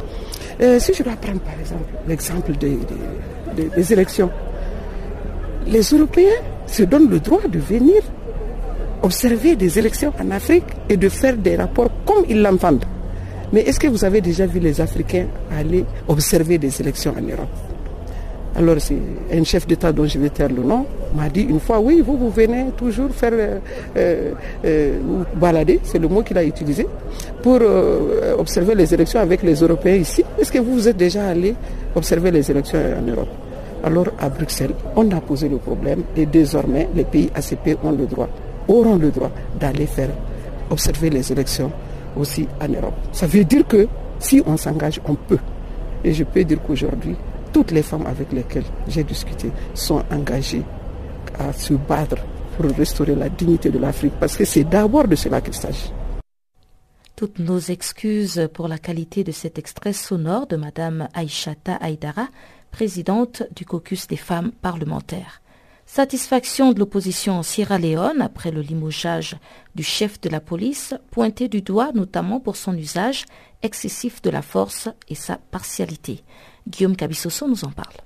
[0.62, 2.78] Euh, si je dois prendre par exemple l'exemple des,
[3.76, 4.30] des, élections,
[5.66, 8.02] les Européens se donnent le droit de venir
[9.02, 12.84] observer des élections en Afrique et de faire des rapports comme ils l'entendent.
[13.52, 17.48] Mais est-ce que vous avez déjà vu les Africains aller observer des élections en Europe?
[18.54, 18.96] Alors c'est
[19.32, 22.16] un chef d'État dont je vais taire le nom m'a dit une fois, oui, vous,
[22.16, 23.58] vous venez toujours faire, euh,
[23.96, 24.32] euh,
[24.64, 24.98] euh
[25.34, 26.86] balader, c'est le mot qu'il a utilisé,
[27.42, 30.24] pour euh, observer les élections avec les Européens ici.
[30.38, 31.54] Est-ce que vous vous êtes déjà allé
[31.94, 33.28] observer les élections en Europe?
[33.84, 38.06] Alors à Bruxelles, on a posé le problème et désormais les pays ACP ont le
[38.06, 38.28] droit,
[38.68, 40.10] auront le droit d'aller faire
[40.70, 41.70] observer les élections
[42.16, 42.94] aussi en Europe.
[43.12, 45.38] Ça veut dire que si on s'engage, on peut.
[46.04, 47.16] Et je peux dire qu'aujourd'hui,
[47.52, 50.62] toutes les femmes avec lesquelles j'ai discuté sont engagées
[51.38, 52.16] à se battre
[52.56, 55.92] pour restaurer la dignité de l'Afrique, parce que c'est d'abord de cela qu'il s'agit.
[57.16, 62.28] Toutes nos excuses pour la qualité de cet extrait sonore de Madame Aïchata Aïdara,
[62.70, 65.41] présidente du caucus des femmes parlementaires.
[65.94, 69.36] Satisfaction de l'opposition en Sierra Leone après le limogeage
[69.74, 73.26] du chef de la police, pointé du doigt notamment pour son usage
[73.60, 76.24] excessif de la force et sa partialité.
[76.66, 77.96] Guillaume Cabissoso nous en parle.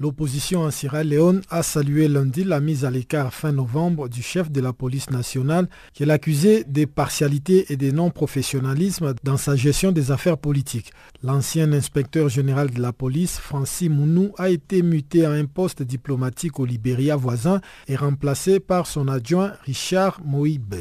[0.00, 4.50] L'opposition en Sierra Leone a salué lundi la mise à l'écart fin novembre du chef
[4.50, 9.92] de la police nationale qui est accusé de partialité et de non-professionnalisme dans sa gestion
[9.92, 10.92] des affaires politiques.
[11.22, 16.58] L'ancien inspecteur général de la police, Francis Mounou, a été muté à un poste diplomatique
[16.58, 20.74] au Libéria voisin et remplacé par son adjoint Richard Moïbe.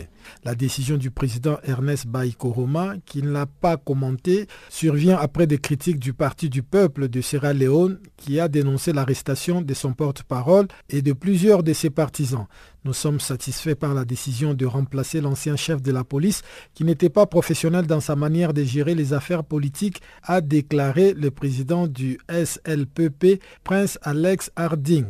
[0.44, 6.00] La décision du président Ernest Baïkoroma, qui ne l'a pas commenté, survient après des critiques
[6.00, 11.02] du Parti du peuple de Sierra Leone qui a dénoncé l'arrestation de son porte-parole et
[11.02, 12.48] de plusieurs de ses partisans.
[12.86, 16.42] Nous sommes satisfaits par la décision de remplacer l'ancien chef de la police
[16.74, 21.32] qui n'était pas professionnel dans sa manière de gérer les affaires politiques, a déclaré le
[21.32, 25.06] président du SLPP, Prince Alex Harding.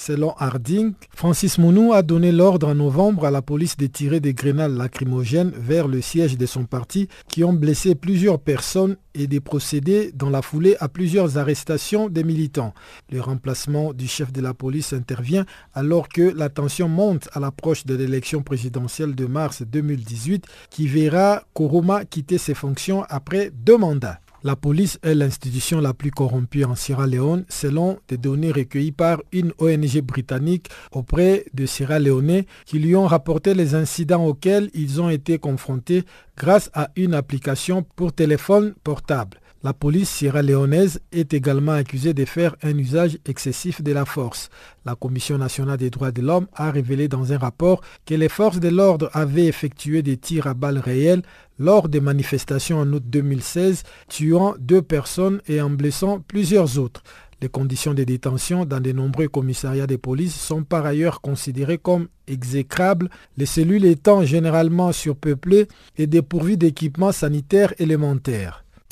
[0.00, 4.32] Selon Harding, Francis Mounou a donné l'ordre en novembre à la police de tirer des
[4.32, 9.40] grenades lacrymogènes vers le siège de son parti qui ont blessé plusieurs personnes et de
[9.40, 12.74] procéder dans la foulée à plusieurs arrestations des militants.
[13.10, 17.84] Le remplacement du chef de la police intervient alors que la tension monte à l'approche
[17.84, 24.20] de l'élection présidentielle de mars 2018 qui verra Koroma quitter ses fonctions après deux mandats.
[24.44, 29.20] La police est l'institution la plus corrompue en Sierra Leone selon des données recueillies par
[29.32, 35.00] une ONG britannique auprès de Sierra Leone qui lui ont rapporté les incidents auxquels ils
[35.00, 36.04] ont été confrontés
[36.36, 39.40] grâce à une application pour téléphone portable.
[39.64, 44.50] La police sierra-léonaise est également accusée de faire un usage excessif de la force.
[44.86, 48.60] La Commission nationale des droits de l'homme a révélé dans un rapport que les forces
[48.60, 51.22] de l'ordre avaient effectué des tirs à balles réelles
[51.58, 57.02] lors des manifestations en août 2016, tuant deux personnes et en blessant plusieurs autres.
[57.42, 62.06] Les conditions de détention dans de nombreux commissariats de police sont par ailleurs considérées comme
[62.28, 65.66] exécrables, les cellules étant généralement surpeuplées
[65.96, 68.64] et dépourvues d'équipements sanitaires élémentaires.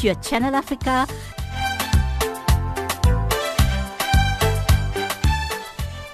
[0.00, 1.04] Sur Channel Africa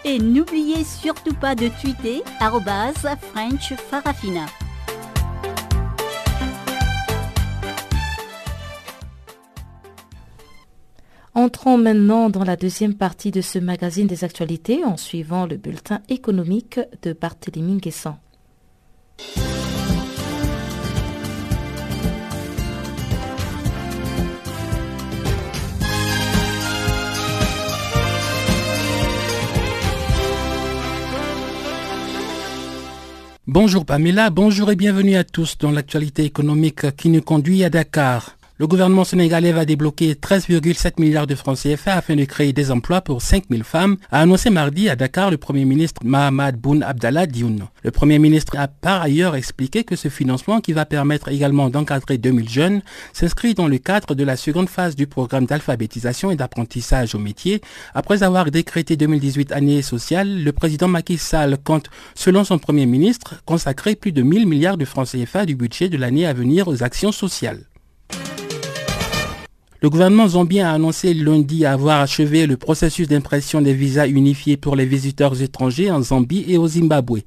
[0.05, 4.46] Et n'oubliez surtout pas de tweeter French Farafina.
[11.35, 16.01] Entrons maintenant dans la deuxième partie de ce magazine des actualités en suivant le bulletin
[16.09, 18.18] économique de Barthélémy Guessant.
[33.49, 38.36] Bonjour Pamela, bonjour et bienvenue à tous dans l'actualité économique qui nous conduit à Dakar.
[38.59, 43.03] Le gouvernement sénégalais va débloquer 13,7 milliards de francs CFA afin de créer des emplois
[43.03, 47.66] pour 5000 femmes, a annoncé mardi à Dakar le Premier ministre Mahamad Boun Abdallah Dioun.
[47.83, 52.16] Le Premier ministre a par ailleurs expliqué que ce financement, qui va permettre également d'encadrer
[52.16, 52.81] 2000 jeunes,
[53.12, 57.61] s'inscrit dans le cadre de la seconde phase du programme d'alphabétisation et d'apprentissage au métier.
[57.92, 63.35] Après avoir décrété 2018 année sociale, le président Macky Sall compte, selon son Premier ministre,
[63.45, 66.83] consacrer plus de 1000 milliards de francs CFA du budget de l'année à venir aux
[66.83, 67.66] actions sociales.
[69.87, 74.75] Le gouvernement zambien a annoncé lundi avoir achevé le processus d'impression des visas unifiés pour
[74.75, 77.20] les visiteurs étrangers en Zambie et au Zimbabwe.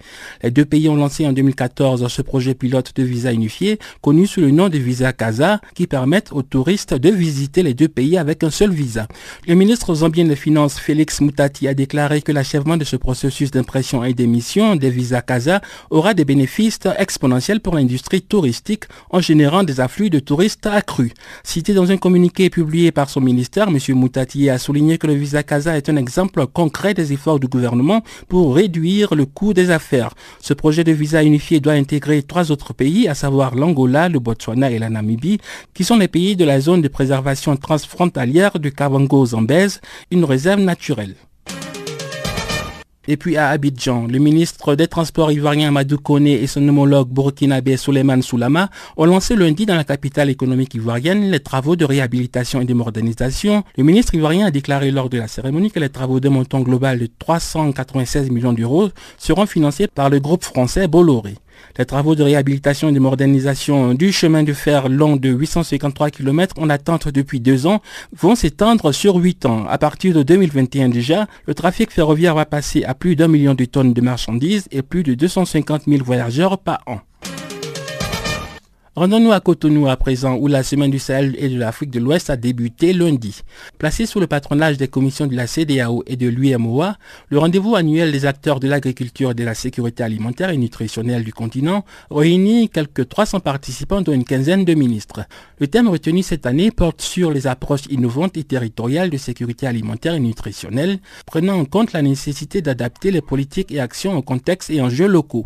[0.44, 4.42] Les deux pays ont lancé en 2014 ce projet pilote de visa unifié, connu sous
[4.42, 8.44] le nom de visa CASA, qui permettent aux touristes de visiter les deux pays avec
[8.44, 9.08] un seul visa.
[9.48, 14.04] Le ministre zambien des Finances, Félix Moutati, a déclaré que l'achèvement de ce processus d'impression
[14.04, 19.80] et d'émission des visas CASA aura des bénéfices exponentiels pour l'industrie touristique en générant des
[19.80, 21.14] afflux de touristes accrus.
[21.46, 23.78] Cité dans un communiqué publié par son ministère, M.
[23.96, 28.04] Moutati a souligné que le visa CASA est un exemple concret des efforts du gouvernement
[28.28, 30.14] pour réduire le coût des affaires.
[30.42, 34.72] Ce projet de visa unifié doit intégrer trois autres pays, à savoir l'Angola, le Botswana
[34.72, 35.40] et la Namibie,
[35.74, 39.82] qui sont les pays de la zone de préservation transfrontalière du Kavango-Zambèze,
[40.12, 41.16] une réserve naturelle.
[43.12, 47.76] Et puis à Abidjan, le ministre des Transports ivoirien Amadou Kone et son homologue burkinabé
[47.76, 52.66] Souleymane Soulama ont lancé lundi dans la capitale économique ivoirienne les travaux de réhabilitation et
[52.66, 53.64] de modernisation.
[53.76, 57.00] Le ministre ivoirien a déclaré lors de la cérémonie que les travaux de montant global
[57.00, 61.34] de 396 millions d'euros seront financés par le groupe français Bolloré.
[61.78, 66.56] Les travaux de réhabilitation et de modernisation du chemin de fer long de 853 km
[66.60, 67.82] en attente depuis deux ans
[68.16, 69.66] vont s'étendre sur huit ans.
[69.68, 73.66] À partir de 2021 déjà, le trafic ferroviaire va passer à plus d'un million de
[73.66, 77.00] tonnes de marchandises et plus de 250 000 voyageurs par an.
[79.00, 82.30] Rendons-nous à Cotonou à présent, où la semaine du Sahel et de l'Afrique de l'Ouest
[82.30, 83.44] a débuté lundi.
[83.78, 86.98] Placé sous le patronage des commissions de la CDAO et de l'UMOA,
[87.30, 91.32] le rendez-vous annuel des acteurs de l'agriculture et de la sécurité alimentaire et nutritionnelle du
[91.32, 95.22] continent réunit quelques 300 participants dont une quinzaine de ministres.
[95.60, 100.16] Le thème retenu cette année porte sur les approches innovantes et territoriales de sécurité alimentaire
[100.16, 104.82] et nutritionnelle, prenant en compte la nécessité d'adapter les politiques et actions au contexte et
[104.82, 105.46] enjeux locaux.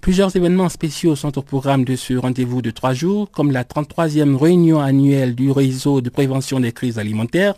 [0.00, 4.36] Plusieurs événements spéciaux sont au programme de ce rendez-vous de trois jours, comme la 33e
[4.36, 7.54] réunion annuelle du réseau de prévention des crises alimentaires.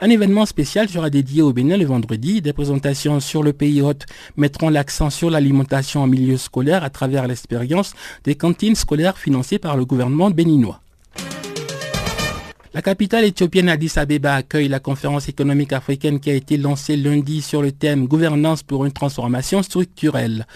[0.00, 2.42] Un événement spécial sera dédié au Bénin le vendredi.
[2.42, 7.26] Des présentations sur le pays hôte mettront l'accent sur l'alimentation en milieu scolaire à travers
[7.26, 10.80] l'expérience des cantines scolaires financées par le gouvernement béninois.
[12.72, 17.42] La capitale éthiopienne Addis Abeba accueille la conférence économique africaine qui a été lancée lundi
[17.42, 20.46] sur le thème Gouvernance pour une transformation structurelle.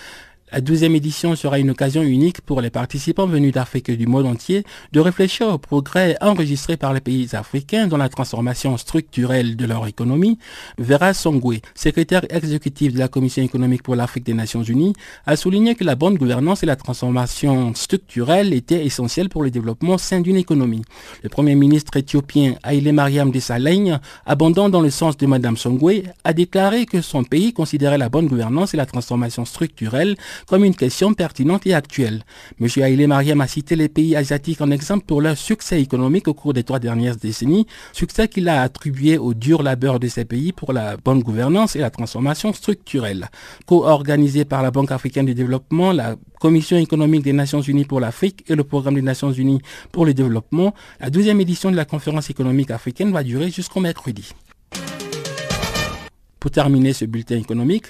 [0.54, 4.24] La douzième édition sera une occasion unique pour les participants venus d'Afrique et du monde
[4.24, 4.62] entier
[4.92, 9.84] de réfléchir aux progrès enregistrés par les pays africains dans la transformation structurelle de leur
[9.88, 10.38] économie.
[10.78, 14.92] Vera Songwe, secrétaire exécutif de la Commission économique pour l'Afrique des Nations Unies,
[15.26, 19.98] a souligné que la bonne gouvernance et la transformation structurelle étaient essentielles pour le développement
[19.98, 20.82] sain d'une économie.
[21.24, 26.32] Le premier ministre éthiopien Haile Mariam Desalegn, abondant dans le sens de Madame Songwe, a
[26.32, 30.14] déclaré que son pays considérait la bonne gouvernance et la transformation structurelle
[30.46, 32.24] comme une question pertinente et actuelle.
[32.60, 32.68] M.
[32.76, 36.52] Haile Mariam a cité les pays asiatiques en exemple pour leur succès économique au cours
[36.52, 40.72] des trois dernières décennies, succès qu'il a attribué au dur labeur de ces pays pour
[40.72, 43.28] la bonne gouvernance et la transformation structurelle.
[43.66, 48.44] Co-organisé par la Banque africaine de développement, la Commission économique des Nations Unies pour l'Afrique
[48.48, 52.28] et le Programme des Nations Unies pour le développement, la deuxième édition de la conférence
[52.28, 54.32] économique africaine va durer jusqu'au mercredi.
[56.40, 57.86] Pour terminer ce bulletin économique,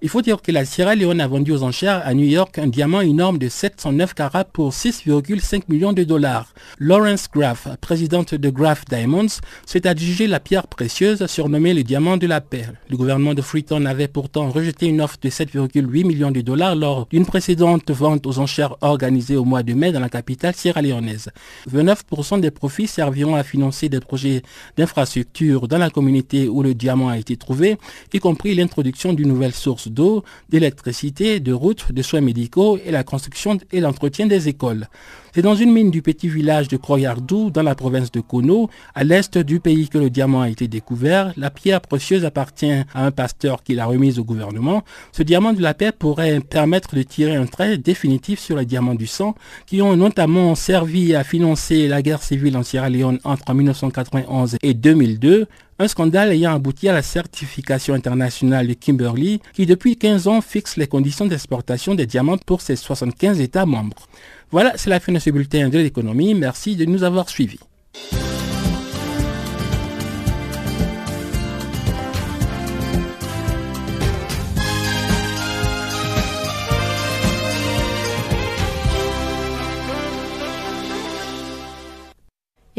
[0.00, 2.68] Il faut dire que la Sierra Leone a vendu aux enchères à New York un
[2.68, 6.54] diamant énorme de 709 carats pour 6,5 millions de dollars.
[6.78, 12.28] Lawrence Graff, présidente de Graff Diamonds, s'est adjugé la pierre précieuse surnommée le diamant de
[12.28, 12.66] la paix.
[12.88, 17.06] Le gouvernement de Freetown avait pourtant rejeté une offre de 7,8 millions de dollars lors
[17.06, 21.30] d'une précédente vente aux enchères organisée au mois de mai dans la capitale sierra-léonaise.
[21.68, 24.42] 29% des profits serviront à financer des projets
[24.76, 27.78] d'infrastructure dans la communauté où le diamant a été trouvé,
[28.12, 33.04] y compris l'introduction d'une nouvelle source d'eau, d'électricité, de routes, de soins médicaux et la
[33.04, 34.88] construction et l'entretien des écoles.
[35.34, 39.04] C'est dans une mine du petit village de Croyardou, dans la province de Kono, à
[39.04, 41.32] l'est du pays que le diamant a été découvert.
[41.36, 44.84] La pierre précieuse appartient à un pasteur qui l'a remise au gouvernement.
[45.12, 48.94] Ce diamant de la paix pourrait permettre de tirer un trait définitif sur les diamants
[48.94, 49.34] du sang,
[49.66, 54.74] qui ont notamment servi à financer la guerre civile en Sierra Leone entre 1991 et
[54.74, 55.46] 2002,
[55.80, 60.76] un scandale ayant abouti à la certification internationale de Kimberley qui depuis 15 ans fixe
[60.76, 64.08] les conditions d'exportation des diamants pour ses 75 États membres.
[64.50, 66.34] Voilà, c'est la fin de ce bulletin de l'économie.
[66.34, 67.60] Merci de nous avoir suivis.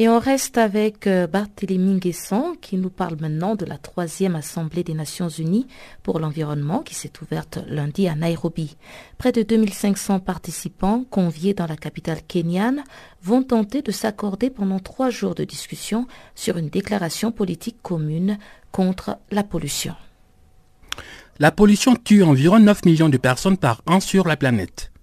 [0.01, 4.85] Et on reste avec euh, Barthélémy Guesson qui nous parle maintenant de la troisième Assemblée
[4.85, 5.67] des Nations Unies
[6.03, 8.77] pour l'environnement qui s'est ouverte lundi à Nairobi.
[9.17, 12.85] Près de 2500 participants conviés dans la capitale kenyane
[13.21, 18.37] vont tenter de s'accorder pendant trois jours de discussion sur une déclaration politique commune
[18.71, 19.95] contre la pollution.
[21.39, 24.93] La pollution tue environ 9 millions de personnes par an sur la planète.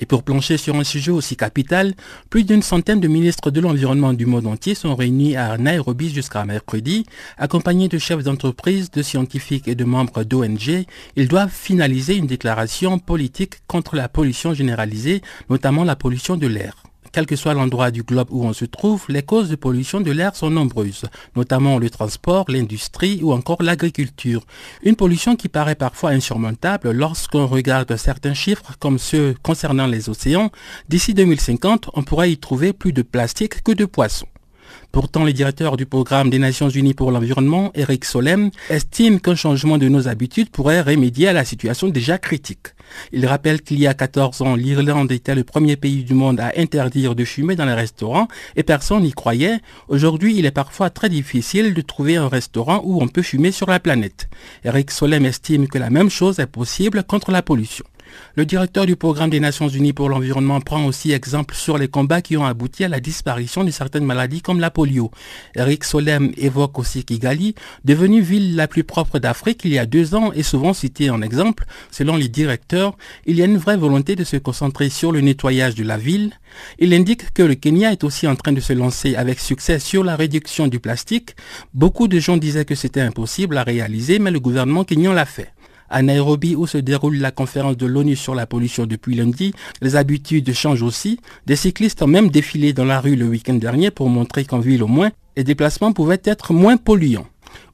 [0.00, 1.94] Et pour plancher sur un sujet aussi capital,
[2.30, 6.44] plus d'une centaine de ministres de l'environnement du monde entier sont réunis à Nairobi jusqu'à
[6.44, 7.04] mercredi,
[7.36, 10.86] accompagnés de chefs d'entreprise, de scientifiques et de membres d'ONG.
[11.16, 15.20] Ils doivent finaliser une déclaration politique contre la pollution généralisée,
[15.50, 16.89] notamment la pollution de l'air.
[17.12, 20.12] Quel que soit l'endroit du globe où on se trouve, les causes de pollution de
[20.12, 24.46] l'air sont nombreuses, notamment le transport, l'industrie ou encore l'agriculture.
[24.84, 30.52] Une pollution qui paraît parfois insurmontable lorsqu'on regarde certains chiffres comme ceux concernant les océans.
[30.88, 34.28] D'ici 2050, on pourrait y trouver plus de plastique que de poissons.
[34.92, 39.78] Pourtant, le directeur du programme des Nations Unies pour l'environnement, Eric Solem, estime qu'un changement
[39.78, 42.68] de nos habitudes pourrait remédier à la situation déjà critique.
[43.12, 46.52] Il rappelle qu'il y a 14 ans, l'Irlande était le premier pays du monde à
[46.56, 49.58] interdire de fumer dans les restaurants et personne n'y croyait.
[49.88, 53.68] Aujourd'hui, il est parfois très difficile de trouver un restaurant où on peut fumer sur
[53.68, 54.28] la planète.
[54.64, 57.84] Eric Solem estime que la même chose est possible contre la pollution.
[58.34, 62.22] Le directeur du programme des Nations Unies pour l'environnement prend aussi exemple sur les combats
[62.22, 65.10] qui ont abouti à la disparition de certaines maladies comme la polio.
[65.54, 67.54] Eric Solem évoque aussi Kigali,
[67.84, 71.22] devenue ville la plus propre d'Afrique il y a deux ans et souvent cité en
[71.22, 71.64] exemple.
[71.90, 72.96] Selon les directeurs,
[73.26, 76.32] il y a une vraie volonté de se concentrer sur le nettoyage de la ville.
[76.78, 80.04] Il indique que le Kenya est aussi en train de se lancer avec succès sur
[80.04, 81.36] la réduction du plastique.
[81.74, 85.52] Beaucoup de gens disaient que c'était impossible à réaliser, mais le gouvernement kenyan l'a fait.
[85.92, 89.96] À Nairobi, où se déroule la conférence de l'ONU sur la pollution depuis lundi, les
[89.96, 91.18] habitudes changent aussi.
[91.46, 94.84] Des cyclistes ont même défilé dans la rue le week-end dernier pour montrer qu'en ville
[94.84, 97.26] au moins, les déplacements pouvaient être moins polluants.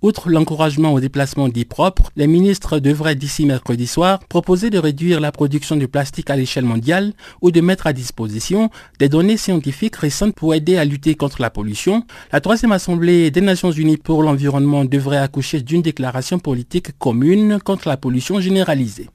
[0.06, 5.18] Outre l'encouragement aux déplacements dits propres, les ministres devraient d'ici mercredi soir proposer de réduire
[5.18, 9.96] la production de plastique à l'échelle mondiale ou de mettre à disposition des données scientifiques
[9.96, 12.04] récentes pour aider à lutter contre la pollution.
[12.30, 17.88] La troisième assemblée des Nations Unies pour l'environnement devrait accoucher d'une déclaration politique commune contre
[17.88, 19.08] la pollution généralisée.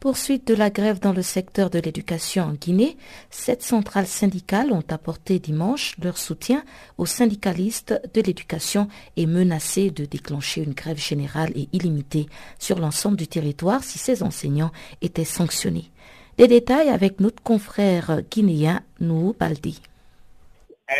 [0.00, 2.98] Poursuite de la grève dans le secteur de l'éducation en Guinée,
[3.30, 6.64] sept centrales syndicales ont apporté dimanche leur soutien
[6.98, 12.26] aux syndicalistes de l'éducation et menacé de déclencher une grève générale et illimitée
[12.58, 14.70] sur l'ensemble du territoire si ces enseignants
[15.00, 15.90] étaient sanctionnés.
[16.36, 19.80] Des détails avec notre confrère guinéen Nou Baldi.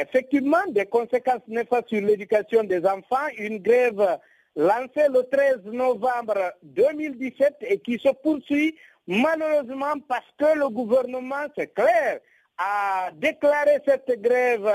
[0.01, 4.19] Effectivement, des conséquences néfastes sur l'éducation des enfants, une grève
[4.57, 8.75] lancée le 13 novembre 2017 et qui se poursuit
[9.07, 12.19] Malheureusement, parce que le gouvernement, c'est clair,
[12.59, 14.69] a déclaré cette grève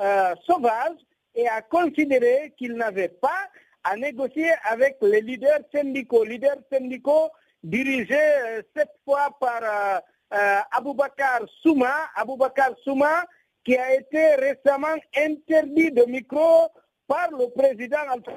[0.00, 0.98] euh, sauvage
[1.34, 3.48] et a considéré qu'il n'avait pas
[3.82, 6.22] à négocier avec les leaders syndicaux.
[6.22, 7.30] Leaders syndicaux
[7.64, 12.08] dirigés euh, cette fois par euh, Aboubakar Souma.
[12.14, 13.24] Aboubakar Souma
[13.64, 16.68] qui a été récemment interdit de micro
[17.12, 18.32] par le président Alpha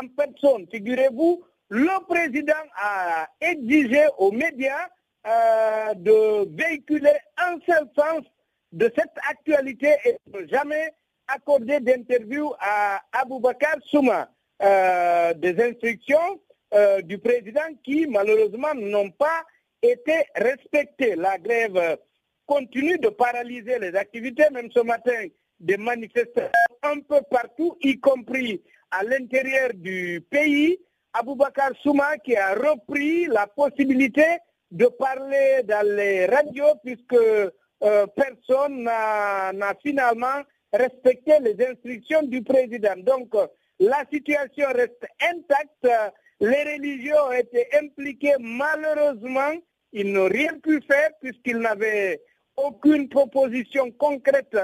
[0.00, 0.66] en personne.
[0.72, 4.88] Figurez-vous, le président a exigé aux médias
[5.24, 8.24] euh, de véhiculer un seul sens
[8.72, 10.92] de cette actualité et de jamais
[11.28, 14.28] accorder d'interview à Aboubakar Souma.
[14.60, 16.40] Euh, des instructions
[16.74, 19.44] euh, du président qui malheureusement n'ont pas
[19.80, 21.14] été respectés.
[21.14, 21.98] La grève
[22.46, 25.26] continue de paralyser les activités, même ce matin,
[25.60, 26.50] des manifestations
[26.82, 30.78] un peu partout, y compris à l'intérieur du pays.
[31.12, 34.24] Aboubakar Souma qui a repris la possibilité
[34.70, 40.42] de parler dans les radios puisque euh, personne n'a finalement
[40.72, 42.96] respecté les instructions du président.
[42.98, 43.34] Donc
[43.80, 46.14] la situation reste intacte.
[46.40, 48.36] Les religions ont été impliquées.
[48.38, 49.54] Malheureusement,
[49.92, 52.20] ils n'ont rien pu faire puisqu'ils n'avaient
[52.56, 54.56] aucune proposition concrète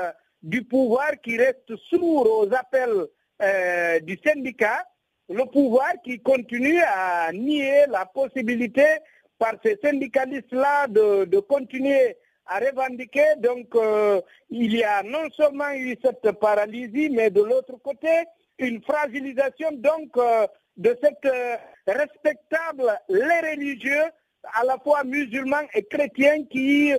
[0.45, 3.07] du pouvoir qui reste sourd aux appels
[3.43, 4.87] euh, du syndicat.
[5.31, 8.85] Le pouvoir qui continue à nier la possibilité
[9.39, 13.37] par ces syndicalistes-là de, continuer à revendiquer.
[13.39, 14.21] Donc, euh,
[14.51, 18.25] il y a non seulement eu cette paralysie, mais de l'autre côté,
[18.59, 21.33] une fragilisation donc euh, de cette
[21.87, 24.05] respectable les religieux
[24.61, 26.93] à la fois musulmans et chrétiens qui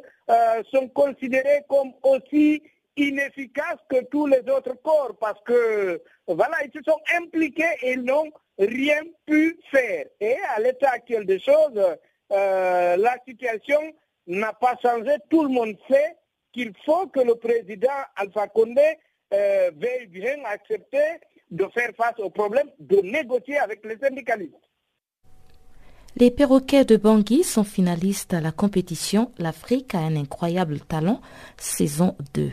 [0.72, 2.64] sont considérés comme aussi
[2.98, 8.32] inefficaces que tous les autres corps parce que voilà, ils se sont impliqués et n'ont
[8.58, 10.06] rien pu faire.
[10.20, 11.80] Et à l'état actuel des choses,
[12.32, 13.80] euh, la situation
[14.28, 15.12] n'a pas changé.
[15.30, 16.16] Tout le monde sait
[16.54, 18.98] qu'il faut que le président Alpha Condé
[19.34, 21.20] euh, veuille bien accepter
[21.52, 24.56] de faire face au problème, de négocier avec les syndicalistes.
[26.18, 31.20] Les perroquets de Bangui sont finalistes à la compétition L'Afrique a un incroyable talent,
[31.57, 32.51] saison 2.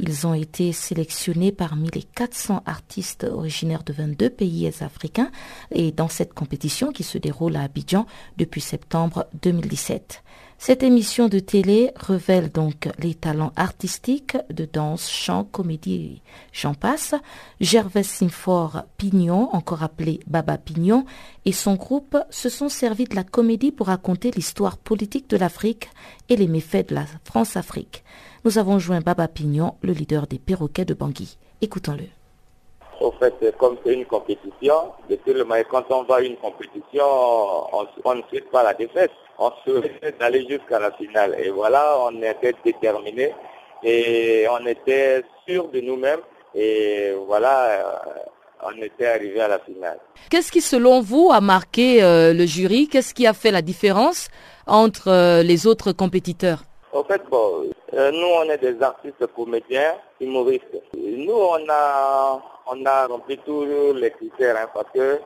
[0.00, 5.30] Ils ont été sélectionnés parmi les 400 artistes originaires de 22 pays africains
[5.70, 8.04] et dans cette compétition qui se déroule à Abidjan
[8.36, 10.24] depuis septembre 2017.
[10.66, 16.22] Cette émission de télé révèle donc les talents artistiques de danse, chant, comédie,
[16.54, 17.14] j'en passe.
[17.60, 21.04] Gervais Simfort Pignon, encore appelé Baba Pignon,
[21.44, 25.90] et son groupe se sont servis de la comédie pour raconter l'histoire politique de l'Afrique
[26.30, 28.02] et les méfaits de la France-Afrique.
[28.46, 31.36] Nous avons joint Baba Pignon, le leader des perroquets de Bangui.
[31.60, 32.06] Écoutons-le.
[33.02, 34.92] Au fait, comme c'est une compétition,
[35.70, 37.04] quand on va à une compétition,
[38.02, 41.36] on ne suit pas la défaite on souhaitait d'aller jusqu'à la finale.
[41.38, 43.32] Et voilà, on était déterminés
[43.82, 46.20] et on était sûr de nous-mêmes.
[46.54, 47.82] Et voilà, euh,
[48.64, 49.98] on était arrivé à la finale.
[50.30, 52.88] Qu'est-ce qui, selon vous, a marqué euh, le jury?
[52.88, 54.28] Qu'est-ce qui a fait la différence
[54.66, 56.62] entre euh, les autres compétiteurs?
[56.92, 60.80] En fait, bon, nous, on est des artistes comédiens, humoristes.
[60.96, 63.64] Nous, on a, on a rempli tous
[63.94, 65.18] les critères hein, parce que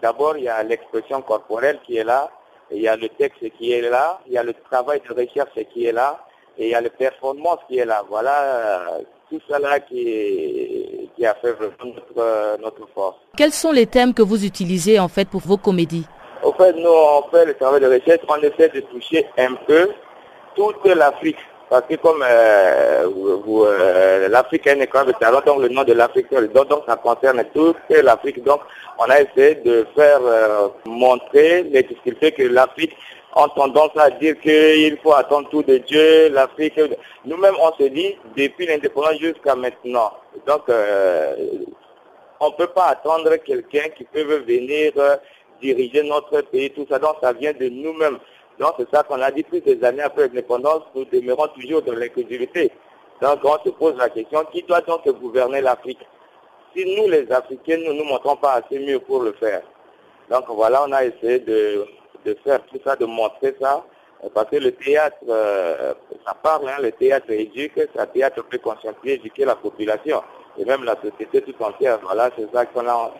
[0.00, 2.30] d'abord, il y a l'expression corporelle qui est là
[2.72, 5.58] il y a le texte qui est là, il y a le travail de recherche
[5.72, 6.24] qui est là,
[6.58, 8.02] et il y a la performance qui est là.
[8.08, 8.98] Voilà euh,
[9.28, 11.54] tout cela qui, qui a fait
[11.84, 13.16] notre, notre force.
[13.36, 16.06] Quels sont les thèmes que vous utilisez en fait pour vos comédies?
[16.42, 19.90] En fait, nous, on fait le travail de recherche, on essaie de toucher un peu
[20.54, 21.38] toute l'Afrique.
[21.68, 25.92] Parce que comme euh, euh, l'Afrique est une école de talent, donc le nom de
[25.92, 28.42] l'Afrique, donc, donc ça concerne toute l'Afrique.
[28.42, 28.60] Donc
[29.00, 32.94] on a essayé de faire euh, montrer les difficultés que l'Afrique
[33.34, 36.78] a tendance à dire qu'il faut attendre tout de Dieu, l'Afrique.
[37.24, 40.12] Nous-mêmes, on se dit, depuis l'indépendance jusqu'à maintenant.
[40.46, 44.92] Donc, on ne peut pas attendre quelqu'un qui peut venir
[45.62, 46.98] diriger notre pays, tout ça.
[46.98, 48.18] Donc, ça vient de nous-mêmes.
[48.60, 51.94] Donc c'est ça qu'on a dit plus des années après l'indépendance, nous demeurons toujours dans
[51.94, 52.70] l'incrédulité.
[53.22, 56.00] Donc on se pose la question, qui doit donc gouverner l'Afrique?
[56.74, 59.62] Si nous les Africains, nous ne nous montrons pas assez mieux pour le faire.
[60.30, 61.86] Donc voilà, on a essayé de,
[62.44, 63.84] faire tout ça, de montrer ça,
[64.32, 65.94] parce que le théâtre, euh,
[66.24, 70.22] ça parle, hein, le théâtre éduque, le théâtre peut conscientiser, éduquer la population
[70.58, 71.98] et même la société tout entière.
[72.02, 73.14] Voilà, c'est ça qu'on a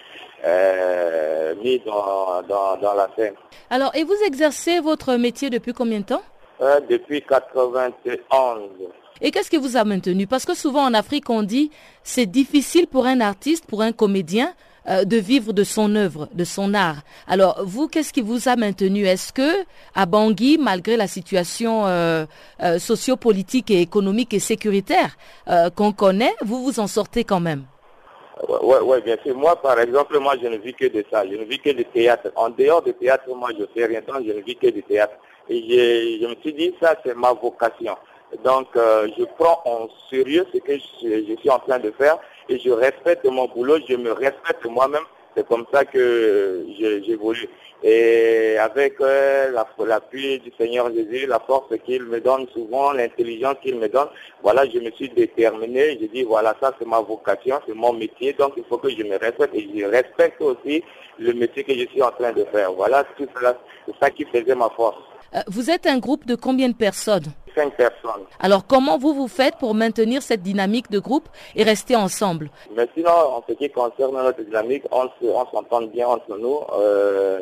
[0.45, 3.35] euh, mis dans, dans, la scène.
[3.71, 6.23] Alors, et vous exercez votre métier depuis combien de temps?
[6.61, 7.93] Euh, Depuis 91.
[9.21, 10.27] Et qu'est-ce qui vous a maintenu?
[10.27, 11.71] Parce que souvent en Afrique, on dit
[12.03, 14.55] c'est difficile pour un artiste, pour un comédien,
[14.89, 17.03] euh, de vivre de son œuvre, de son art.
[17.29, 19.05] Alors, vous, qu'est-ce qui vous a maintenu?
[19.05, 19.65] Est-ce que,
[19.95, 22.25] à Bangui, malgré la situation euh,
[22.63, 25.17] euh, sociopolitique et économique et sécuritaire
[25.77, 27.65] qu'on connaît, vous vous en sortez quand même?
[28.49, 29.37] Oui, ouais, bien sûr.
[29.37, 31.25] Moi, par exemple, moi, je ne vis que de ça.
[31.27, 32.33] Je ne vis que de théâtre.
[32.35, 34.01] En dehors du théâtre, moi, je fais rien.
[34.07, 35.13] je ne vis que du théâtre.
[35.51, 37.97] Et je, me suis dit, ça, c'est ma vocation.
[38.45, 42.19] Donc, je prends en sérieux ce que je, suis en train de faire
[42.49, 45.05] et je respecte mon boulot, je me respecte moi-même
[45.37, 47.49] C'est comme ça que j'évolue.
[47.83, 49.53] Et avec euh,
[49.87, 54.09] l'appui du Seigneur Jésus, la force qu'il me donne souvent, l'intelligence qu'il me donne,
[54.43, 55.99] voilà, je me suis déterminé.
[55.99, 59.03] Je dis, voilà, ça c'est ma vocation, c'est mon métier, donc il faut que je
[59.03, 60.85] me respecte et je respecte aussi
[61.19, 62.71] le métier que je suis en train de faire.
[62.73, 63.29] Voilà, c'est
[63.99, 65.10] ça qui faisait ma force.
[65.35, 68.25] Euh, vous êtes un groupe de combien de personnes Cinq personnes.
[68.41, 72.89] Alors comment vous vous faites pour maintenir cette dynamique de groupe et rester ensemble Mais
[72.97, 75.09] sinon, en ce qui concerne notre dynamique, on
[75.53, 76.61] s'entend bien entre nous.
[76.75, 77.41] Euh,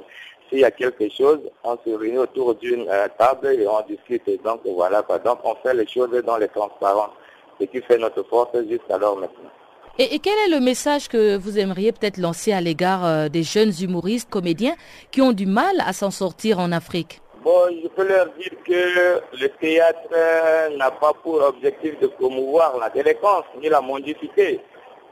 [0.49, 4.43] s'il y a quelque chose, on se réunit autour d'une euh, table et on discute.
[4.43, 7.12] donc voilà Donc on fait les choses dans les transparences.
[7.61, 9.51] Ce qui fait notre force jusqu'alors maintenant.
[9.99, 14.30] Et, quel est le message que vous aimeriez peut-être lancer à l'égard des jeunes humoristes,
[14.30, 14.76] comédiens
[15.11, 19.49] qui ont du mal à s'en sortir en Afrique Je peux leur dire que le
[19.49, 24.61] théâtre n'a pas pour objectif de promouvoir la délinquance ni la mendicité,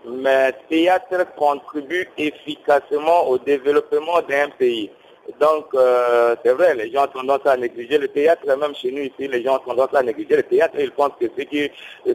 [0.04, 4.90] mais le théâtre contribue efficacement au développement d'un pays.
[5.40, 9.02] Donc, euh, c'est vrai, les gens ont tendance à négliger le théâtre, même chez nous
[9.02, 10.76] ici, les gens ont tendance à négliger le théâtre.
[10.78, 11.70] Ils pensent que ceux qui,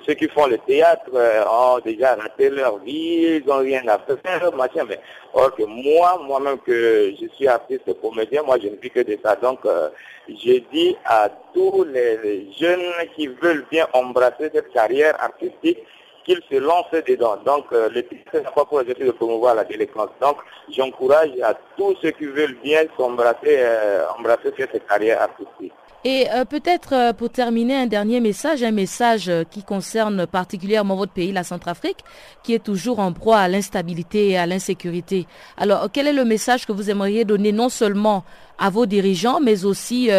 [0.06, 4.00] ceux qui font le théâtre euh, ont déjà raté leur vie, ils n'ont rien à
[4.00, 4.86] faire, machin.
[4.88, 5.00] Mais,
[5.34, 9.18] or que moi, moi-même que je suis artiste comédien, moi je ne vis que de
[9.24, 9.36] ça.
[9.36, 9.90] Donc, euh,
[10.30, 12.80] je dis à tous les jeunes
[13.16, 15.80] qui veulent bien embrasser cette carrière artistique,
[16.26, 17.38] qu'il se lance dedans.
[17.46, 20.10] Donc, euh, le titre n'a pas pour objectif de promouvoir la délinquance.
[20.22, 20.38] Donc,
[20.70, 25.74] j'encourage à tous ceux qui veulent bien s'embrasser euh, embrasser cette carrière artistique.
[26.04, 31.32] Et euh, peut-être pour terminer un dernier message, un message qui concerne particulièrement votre pays,
[31.32, 32.00] la Centrafrique,
[32.42, 35.28] qui est toujours en proie à l'instabilité et à l'insécurité.
[35.58, 38.24] Alors, quel est le message que vous aimeriez donner non seulement
[38.58, 40.10] à vos dirigeants, mais aussi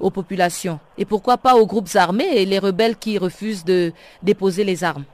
[0.00, 0.80] aux populations?
[0.96, 3.92] Et pourquoi pas aux groupes armés et les rebelles qui refusent de
[4.22, 5.04] déposer les armes?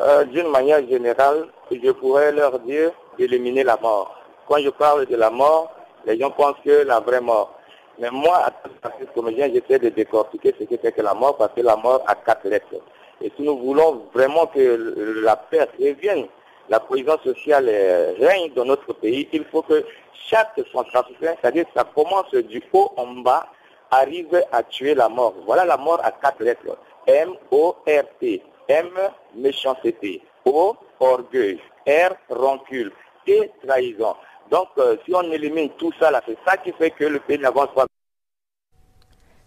[0.00, 4.14] Euh, d'une manière générale, je pourrais leur dire d'éliminer la mort.
[4.48, 5.72] Quand je parle de la mort,
[6.06, 7.58] les gens pensent que la vraie mort.
[7.98, 11.52] Mais moi, à tant comédien, j'essaie de décortiquer ce que c'est que la mort, parce
[11.54, 12.74] que la mort a quatre lettres.
[13.20, 16.26] Et si nous voulons vraiment que la paix revienne,
[16.68, 17.70] la cohésion sociale
[18.18, 19.84] règne dans notre pays, il faut que
[20.28, 23.46] chaque centrafricain, c'est-à-dire ça commence du haut en bas,
[23.90, 25.34] arrive à tuer la mort.
[25.46, 26.76] Voilà la mort à quatre lettres.
[27.06, 28.42] M-O-R-T.
[28.68, 28.88] M,
[29.36, 30.22] méchanceté.
[30.44, 31.60] O, orgueil.
[31.86, 32.90] R, rancune.
[33.26, 34.14] T, trahison.
[34.50, 37.68] Donc, euh, si on élimine tout ça, c'est ça qui fait que le pays n'avance
[37.74, 37.86] pas.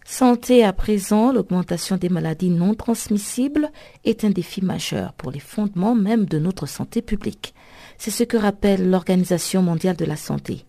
[0.04, 3.70] Santé à présent, l'augmentation des maladies non transmissibles
[4.04, 7.52] est un défi majeur pour les fondements même de notre santé publique.
[7.98, 10.64] C'est ce que rappelle l'Organisation mondiale de la santé.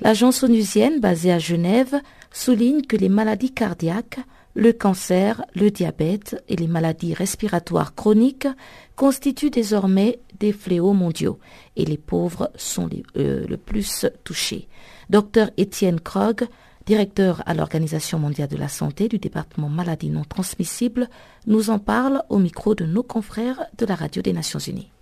[0.00, 2.00] L'agence onusienne basée à Genève
[2.30, 4.20] souligne que les maladies cardiaques
[4.54, 8.48] le cancer, le diabète et les maladies respiratoires chroniques
[8.96, 11.38] constituent désormais des fléaux mondiaux
[11.76, 14.68] et les pauvres sont les, euh, le plus touchés.
[15.10, 16.46] Docteur Étienne Krog,
[16.86, 21.08] directeur à l'Organisation mondiale de la santé du département maladies non transmissibles,
[21.46, 24.93] nous en parle au micro de nos confrères de la radio des Nations Unies.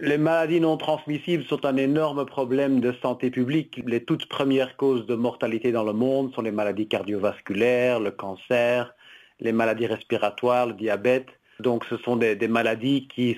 [0.00, 3.82] Les maladies non transmissibles sont un énorme problème de santé publique.
[3.86, 8.94] Les toutes premières causes de mortalité dans le monde sont les maladies cardiovasculaires, le cancer,
[9.40, 11.26] les maladies respiratoires, le diabète.
[11.60, 13.36] Donc ce sont des, maladies qui,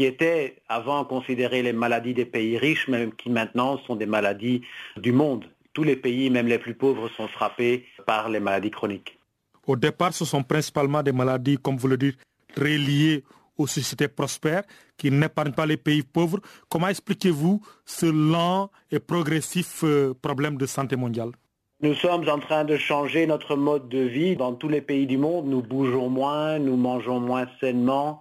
[0.00, 4.62] étaient avant considérées les maladies des pays riches, mais qui maintenant sont des maladies
[4.96, 5.44] du monde.
[5.72, 9.18] Tous les pays, même les plus pauvres, sont frappés par les maladies chroniques.
[9.66, 12.18] Au départ, ce sont principalement des maladies, comme vous le dites,
[12.54, 13.22] très liées
[13.58, 14.64] aux sociétés prospères
[14.96, 16.40] qui n'épargnent pas les pays pauvres.
[16.68, 21.32] Comment expliquez-vous ce lent et progressif euh, problème de santé mondiale?
[21.80, 24.36] Nous sommes en train de changer notre mode de vie.
[24.36, 28.20] Dans tous les pays du monde, nous bougeons moins, nous mangeons moins sainement,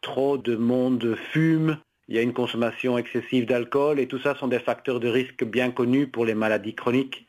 [0.00, 1.78] trop de monde fume,
[2.10, 5.44] il y a une consommation excessive d'alcool et tout ça sont des facteurs de risque
[5.44, 7.28] bien connus pour les maladies chroniques.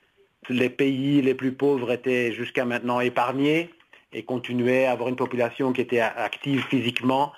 [0.49, 3.69] Les pays les plus pauvres étaient jusqu'à maintenant épargnés
[4.11, 7.31] et continuaient à avoir une population qui était active physiquement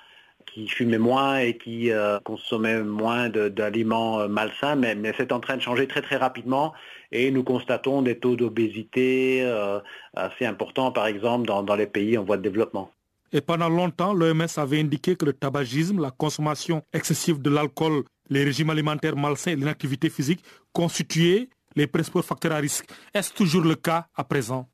[0.46, 5.58] qui fumaient moins et qui euh, consommaient moins d'aliments euh, malsains, mais, c'est en train
[5.58, 6.74] de changer très très rapidement
[7.12, 9.80] et nous constatons des taux d'obésité euh,
[10.16, 12.92] assez importants, par exemple, dans, dans les pays en voie de développement.
[13.32, 18.44] Et pendant longtemps, l'OMS avait indiqué que le tabagisme, la consommation excessive de l'alcool, les
[18.44, 22.86] régimes alimentaires malsains et l'inactivité physique constituaient les principaux facteurs à risque.
[23.14, 24.70] Est-ce toujours le cas à présent?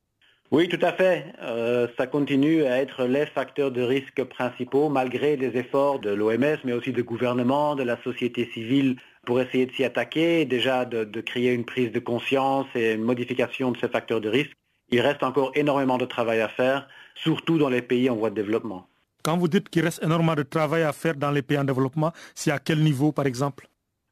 [0.52, 1.26] Oui, tout à fait.
[1.41, 6.58] Euh, ça continue à être les facteurs de risque principaux, malgré les efforts de l'OMS,
[6.64, 8.95] mais aussi du gouvernement, de la société civile,
[9.26, 13.04] pour essayer de s'y attaquer, déjà de, de, créer une prise de conscience et une
[13.04, 14.54] modification de ces facteurs de risque.
[14.89, 18.36] Il reste encore énormément de travail à faire, surtout dans les pays en voie de
[18.36, 18.88] développement.
[19.22, 22.12] Quand vous dites qu'il reste énormément de travail à faire dans les pays en développement,
[22.34, 23.68] c'est à quel niveau, par exemple?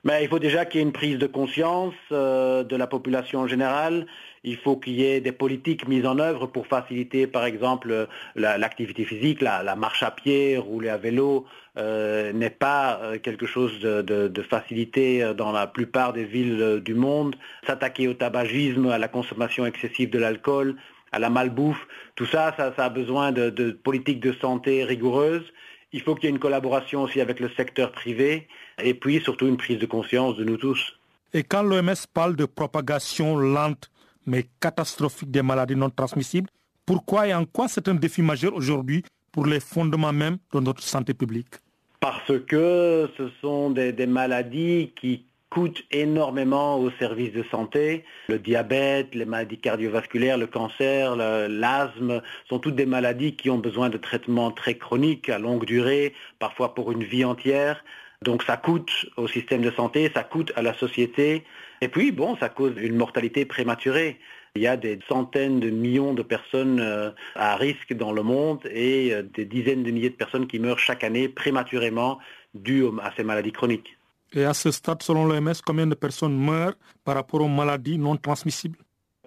[0.07, 3.41] Mais il faut déjà qu'il y ait une prise de conscience euh, de la population
[3.41, 4.07] en général.
[4.45, 9.03] Il faut qu'il y ait des politiques mises en œuvre pour faciliter, par exemple, l'activité
[9.03, 11.45] physique, la, marche à pied, rouler à vélo,
[11.77, 17.35] euh, n'est pas euh, quelque chose de, facilité dans la plupart des villes du monde.
[17.65, 20.77] S'attaquer au tabagisme, à la consommation excessive de l'alcool,
[21.11, 21.85] à la malbouffe,
[22.15, 25.51] tout ça, ça, a besoin de politiques de santé rigoureuses.
[25.91, 28.47] Il faut qu'il y ait une collaboration aussi avec le secteur privé
[28.81, 30.93] et puis surtout une prise de conscience de nous tous.
[31.33, 33.89] Et quand l'OMS parle de propagation lente
[34.25, 36.49] mais catastrophique des maladies non transmissibles,
[36.85, 40.83] pourquoi et en quoi c'est un défi majeur aujourd'hui pour les fondements même de notre
[40.83, 41.55] santé publique?
[41.99, 48.03] Parce que ce sont des, des maladies qui coûtent énormément aux services de santé.
[48.27, 53.89] Le diabète, les maladies cardiovasculaires, le cancer, l'asthme sont toutes des maladies qui ont besoin
[53.89, 57.83] de traitements très chroniques, à longue durée, parfois pour une vie entière.
[58.23, 61.43] Donc ça coûte au système de santé, ça coûte à la société.
[61.81, 64.19] Et puis, bon, ça cause une mortalité prématurée.
[64.55, 68.65] Il y a des centaines de millions de personnes euh, à risque dans le monde
[68.71, 72.17] et euh, des dizaines de milliers de personnes qui meurent chaque année prématurément
[72.55, 73.97] dues à ces maladies chroniques.
[74.33, 78.17] Et à ce stade, selon l'OMS, combien de personnes meurent par rapport aux maladies non
[78.17, 78.77] transmissibles?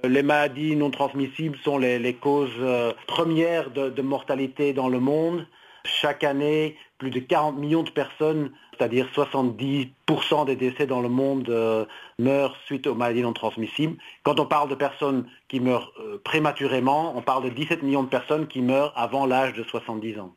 [0.03, 5.47] Les maladies non transmissibles sont les, causes euh, premières de, mortalité dans le monde.
[5.85, 8.51] Chaque année, plus de 40 millions de personnes,
[8.81, 11.85] c'est-à-dire 70% des décès dans le monde, euh,
[12.19, 13.97] meurent suite aux maladies non transmissibles.
[14.23, 18.09] Quand on parle de personnes qui meurent euh, prématurément, on parle de 17 millions de
[18.09, 20.35] personnes qui meurent avant l'âge de 70 ans.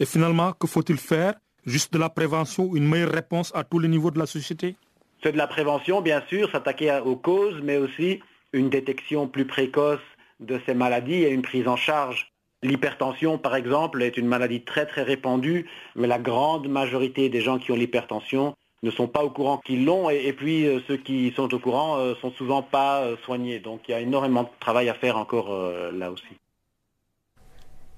[0.00, 1.34] Et finalement, que faut-il faire?
[1.66, 4.74] Juste de la prévention, une meilleure réponse à tous les niveaux de la société?
[5.22, 8.20] C'est de la prévention, bien sûr, s'attaquer aux causes, mais aussi
[8.52, 10.00] une détection plus précoce
[10.40, 12.33] de ces maladies et une prise en charge.
[12.64, 17.58] L'hypertension, par exemple, est une maladie très très répandue, mais la grande majorité des gens
[17.58, 21.30] qui ont l'hypertension ne sont pas au courant qu'ils l'ont, et, puis euh, ceux qui
[21.36, 23.58] sont au courant euh, sont souvent pas euh, soignés.
[23.58, 25.50] Donc il y a énormément de travail à faire encore
[25.92, 26.24] là aussi.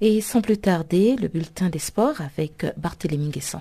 [0.01, 3.61] Et sans plus tarder, le bulletin des sports avec Barthélémy Guesson.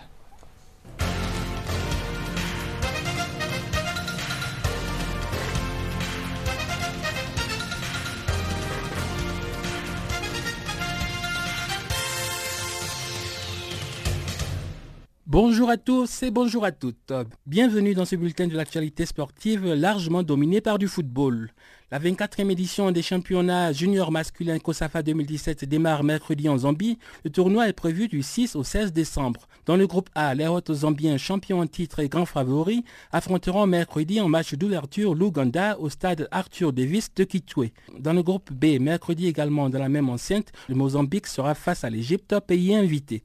[15.38, 17.11] Bonjour à tous et bonjour à toutes.
[17.45, 21.51] Bienvenue dans ce bulletin de l'actualité sportive largement dominé par du football.
[21.91, 26.97] La 24e édition des championnats juniors masculins COSAFA 2017 démarre mercredi en Zambie.
[27.25, 29.49] Le tournoi est prévu du 6 au 16 décembre.
[29.65, 34.21] Dans le groupe A, les Hautes Zambiens, champions en titre et grands favoris, affronteront mercredi
[34.21, 37.71] en match d'ouverture l'Ouganda au stade Arthur Davis de Kitwe.
[37.99, 41.89] Dans le groupe B, mercredi également dans la même enceinte, le Mozambique sera face à
[41.89, 43.21] l'Égypte, pays invité.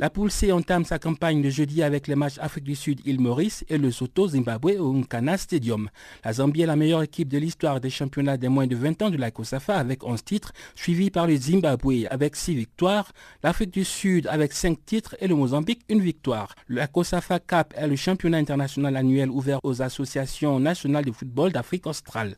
[0.00, 3.18] La poule C entame sa campagne de jeudi avec les matchs Afrique du Sud, île
[3.20, 5.90] Maurice et le Soto Zimbabwe au Nkana Stadium.
[6.24, 9.10] La Zambie est la meilleure équipe de l'histoire des championnats des moins de 20 ans
[9.10, 13.10] de la COSAFA avec 11 titres, suivi par le Zimbabwe avec 6 victoires,
[13.42, 16.54] l'Afrique du Sud avec 5 titres et le Mozambique une victoire.
[16.68, 21.88] La COSAFA Cup est le championnat international annuel ouvert aux associations nationales de football d'Afrique
[21.88, 22.36] australe.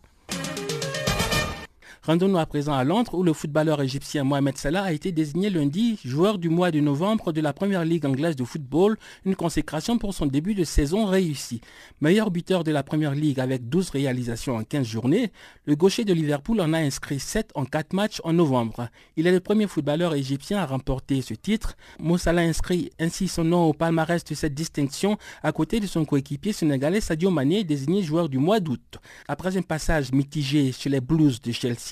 [2.02, 5.98] Rendons-nous à présent à Londres où le footballeur égyptien Mohamed Salah a été désigné lundi
[6.02, 8.96] joueur du mois de novembre de la première ligue anglaise de football,
[9.26, 11.60] une consécration pour son début de saison réussi.
[12.00, 15.30] Meilleur buteur de la première ligue avec 12 réalisations en 15 journées,
[15.66, 18.88] le gaucher de Liverpool en a inscrit 7 en 4 matchs en novembre.
[19.18, 21.76] Il est le premier footballeur égyptien à remporter ce titre.
[22.16, 26.54] Salah inscrit ainsi son nom au palmarès de cette distinction à côté de son coéquipier
[26.54, 28.96] sénégalais Sadio Mané désigné joueur du mois d'août.
[29.28, 31.89] Après un passage mitigé chez les Blues de Chelsea,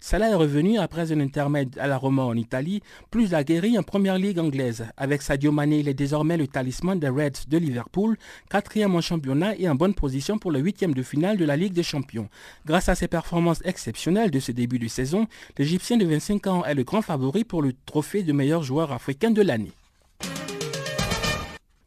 [0.00, 4.18] Salah est revenu après un intermède à la Roma en Italie, plus aguerri en première
[4.18, 4.86] ligue anglaise.
[4.96, 8.16] Avec Sadio Mané, il est désormais le talisman des Reds de Liverpool,
[8.48, 11.72] quatrième en championnat et en bonne position pour le huitième de finale de la Ligue
[11.72, 12.28] des Champions.
[12.66, 15.26] Grâce à ses performances exceptionnelles de ce début de saison,
[15.58, 19.30] l'Égyptien de 25 ans est le grand favori pour le trophée de meilleur joueur africain
[19.30, 19.72] de l'année.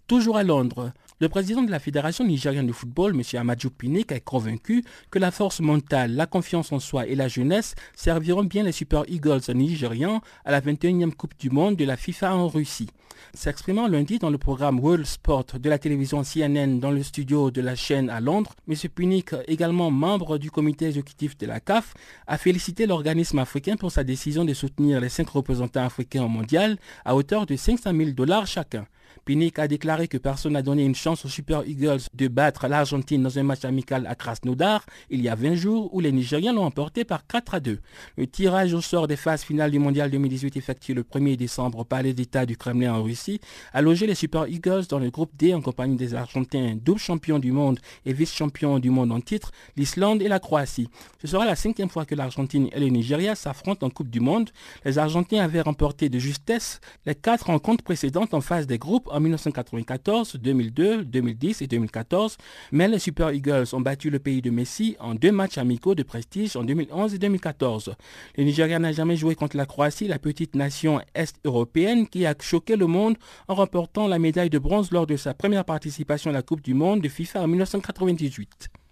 [0.08, 3.22] Toujours à Londres, le président de la Fédération nigérienne de football, M.
[3.40, 7.76] Amadou Pinik, est convaincu que la force mentale, la confiance en soi et la jeunesse
[7.96, 12.36] serviront bien les Super Eagles nigérians à la 21e Coupe du Monde de la FIFA
[12.36, 12.90] en Russie.
[13.36, 17.62] S'exprimant lundi dans le programme World Sport de la télévision CNN dans le studio de
[17.62, 18.76] la chaîne à Londres, M.
[18.94, 21.94] Pinik, également membre du comité exécutif de la CAF,
[22.28, 26.78] a félicité l'organisme africain pour sa décision de soutenir les cinq représentants africains au mondial
[27.06, 28.86] à hauteur de 500 000 dollars chacun.
[29.26, 33.24] Pinnick a déclaré que personne n'a donné une chance aux Super Eagles de battre l'Argentine
[33.24, 36.66] dans un match amical à Krasnodar il y a 20 jours où les Nigériens l'ont
[36.66, 37.80] emporté par 4 à 2.
[38.18, 41.84] Le tirage au sort des phases finales du Mondial 2018 effectué le 1er décembre au
[41.86, 43.40] Palais d'État du Kremlin en Russie
[43.72, 47.40] a logé les Super Eagles dans le groupe D en compagnie des Argentins double champions
[47.40, 50.90] du monde et vice-champions du monde en titre, l'Islande et la Croatie.
[51.22, 54.50] Ce sera la cinquième fois que l'Argentine et le Nigeria s'affrontent en Coupe du Monde.
[54.84, 59.20] Les Argentins avaient remporté de justesse les quatre rencontres précédentes en phase des groupes en
[59.20, 62.38] 1994, 2002, 2010 et 2014,
[62.72, 66.04] mais les Super Eagles ont battu le pays de Messi en deux matchs amicaux de
[66.04, 67.96] prestige en 2011 et 2014.
[68.38, 72.76] Le Nigeria n'a jamais joué contre la Croatie, la petite nation est-européenne qui a choqué
[72.76, 73.16] le monde
[73.48, 76.74] en remportant la médaille de bronze lors de sa première participation à la Coupe du
[76.74, 78.83] Monde de FIFA en 1998.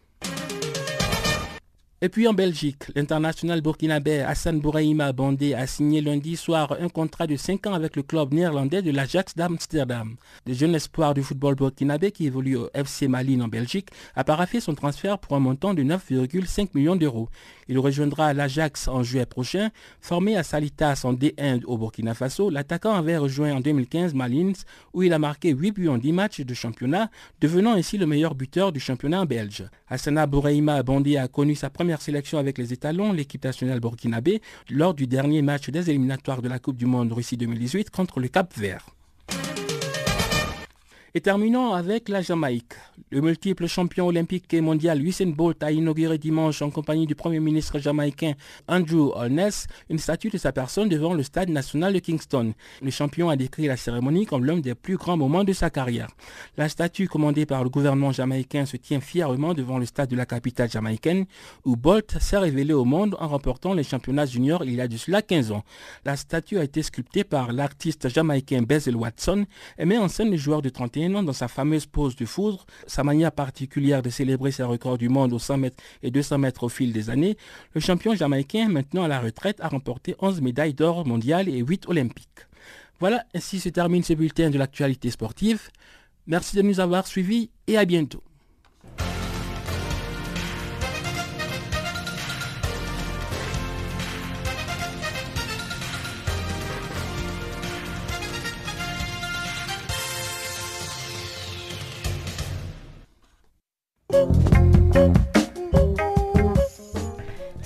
[2.04, 7.28] Et puis en Belgique, l'international burkinabé Hassan Bouraïma Bandé a signé lundi soir un contrat
[7.28, 10.16] de 5 ans avec le club néerlandais de l'Ajax d'Amsterdam.
[10.48, 14.60] Le jeune espoir du football burkinabé qui évolue au FC Malines en Belgique a paraffé
[14.60, 17.30] son transfert pour un montant de 9,5 millions d'euros.
[17.72, 19.70] Il rejoindra l'Ajax en juillet prochain.
[20.02, 24.56] Formé à Salitas en D1 au Burkina Faso, l'attaquant avait rejoint en 2015 Malines
[24.94, 27.10] où il a marqué 8 buts en 10 matchs de championnat,
[27.40, 29.64] devenant ainsi le meilleur buteur du championnat belge.
[29.88, 34.94] Hassana Bouraïma Bandé a connu sa première sélection avec les étalons, l'équipe nationale burkinabé, lors
[34.94, 38.54] du dernier match des éliminatoires de la Coupe du Monde Russie 2018 contre le Cap
[38.58, 38.86] Vert.
[41.14, 42.72] Et terminons avec la Jamaïque.
[43.10, 47.42] Le multiple champion olympique et mondial Usain Bolt a inauguré dimanche en compagnie du Premier
[47.42, 48.36] ministre jamaïcain
[48.70, 52.54] Andrew Holness une statue de sa personne devant le stade national de Kingston.
[52.82, 56.08] Le champion a décrit la cérémonie comme l'un des plus grands moments de sa carrière.
[56.56, 60.26] La statue commandée par le gouvernement jamaïcain se tient fièrement devant le stade de la
[60.26, 61.26] capitale jamaïcaine
[61.66, 64.96] où Bolt s'est révélé au monde en remportant les championnats juniors il y a de
[64.96, 65.66] cela 15 ans.
[66.06, 69.46] La statue a été sculptée par l'artiste jamaïcain Basil Watson
[69.78, 73.04] et met en scène le joueur de 31 dans sa fameuse pose de foudre, sa
[73.04, 76.70] manière particulière de célébrer ses records du monde aux 100 mètres et 200 mètres au
[76.70, 77.38] fil des années,
[77.74, 81.88] le champion jamaïcain, maintenant à la retraite, a remporté 11 médailles d'or mondiales et 8
[81.88, 82.48] olympiques.
[83.00, 85.70] Voilà, ainsi se termine ce bulletin de l'actualité sportive.
[86.28, 88.24] Merci de nous avoir suivis et à bientôt.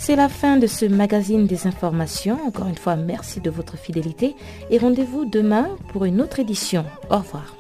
[0.06, 2.38] C'est la fin de ce magazine des informations.
[2.46, 4.36] Encore une fois, merci de votre fidélité
[4.70, 6.86] et rendez-vous demain pour une autre édition.
[7.10, 7.56] Au revoir.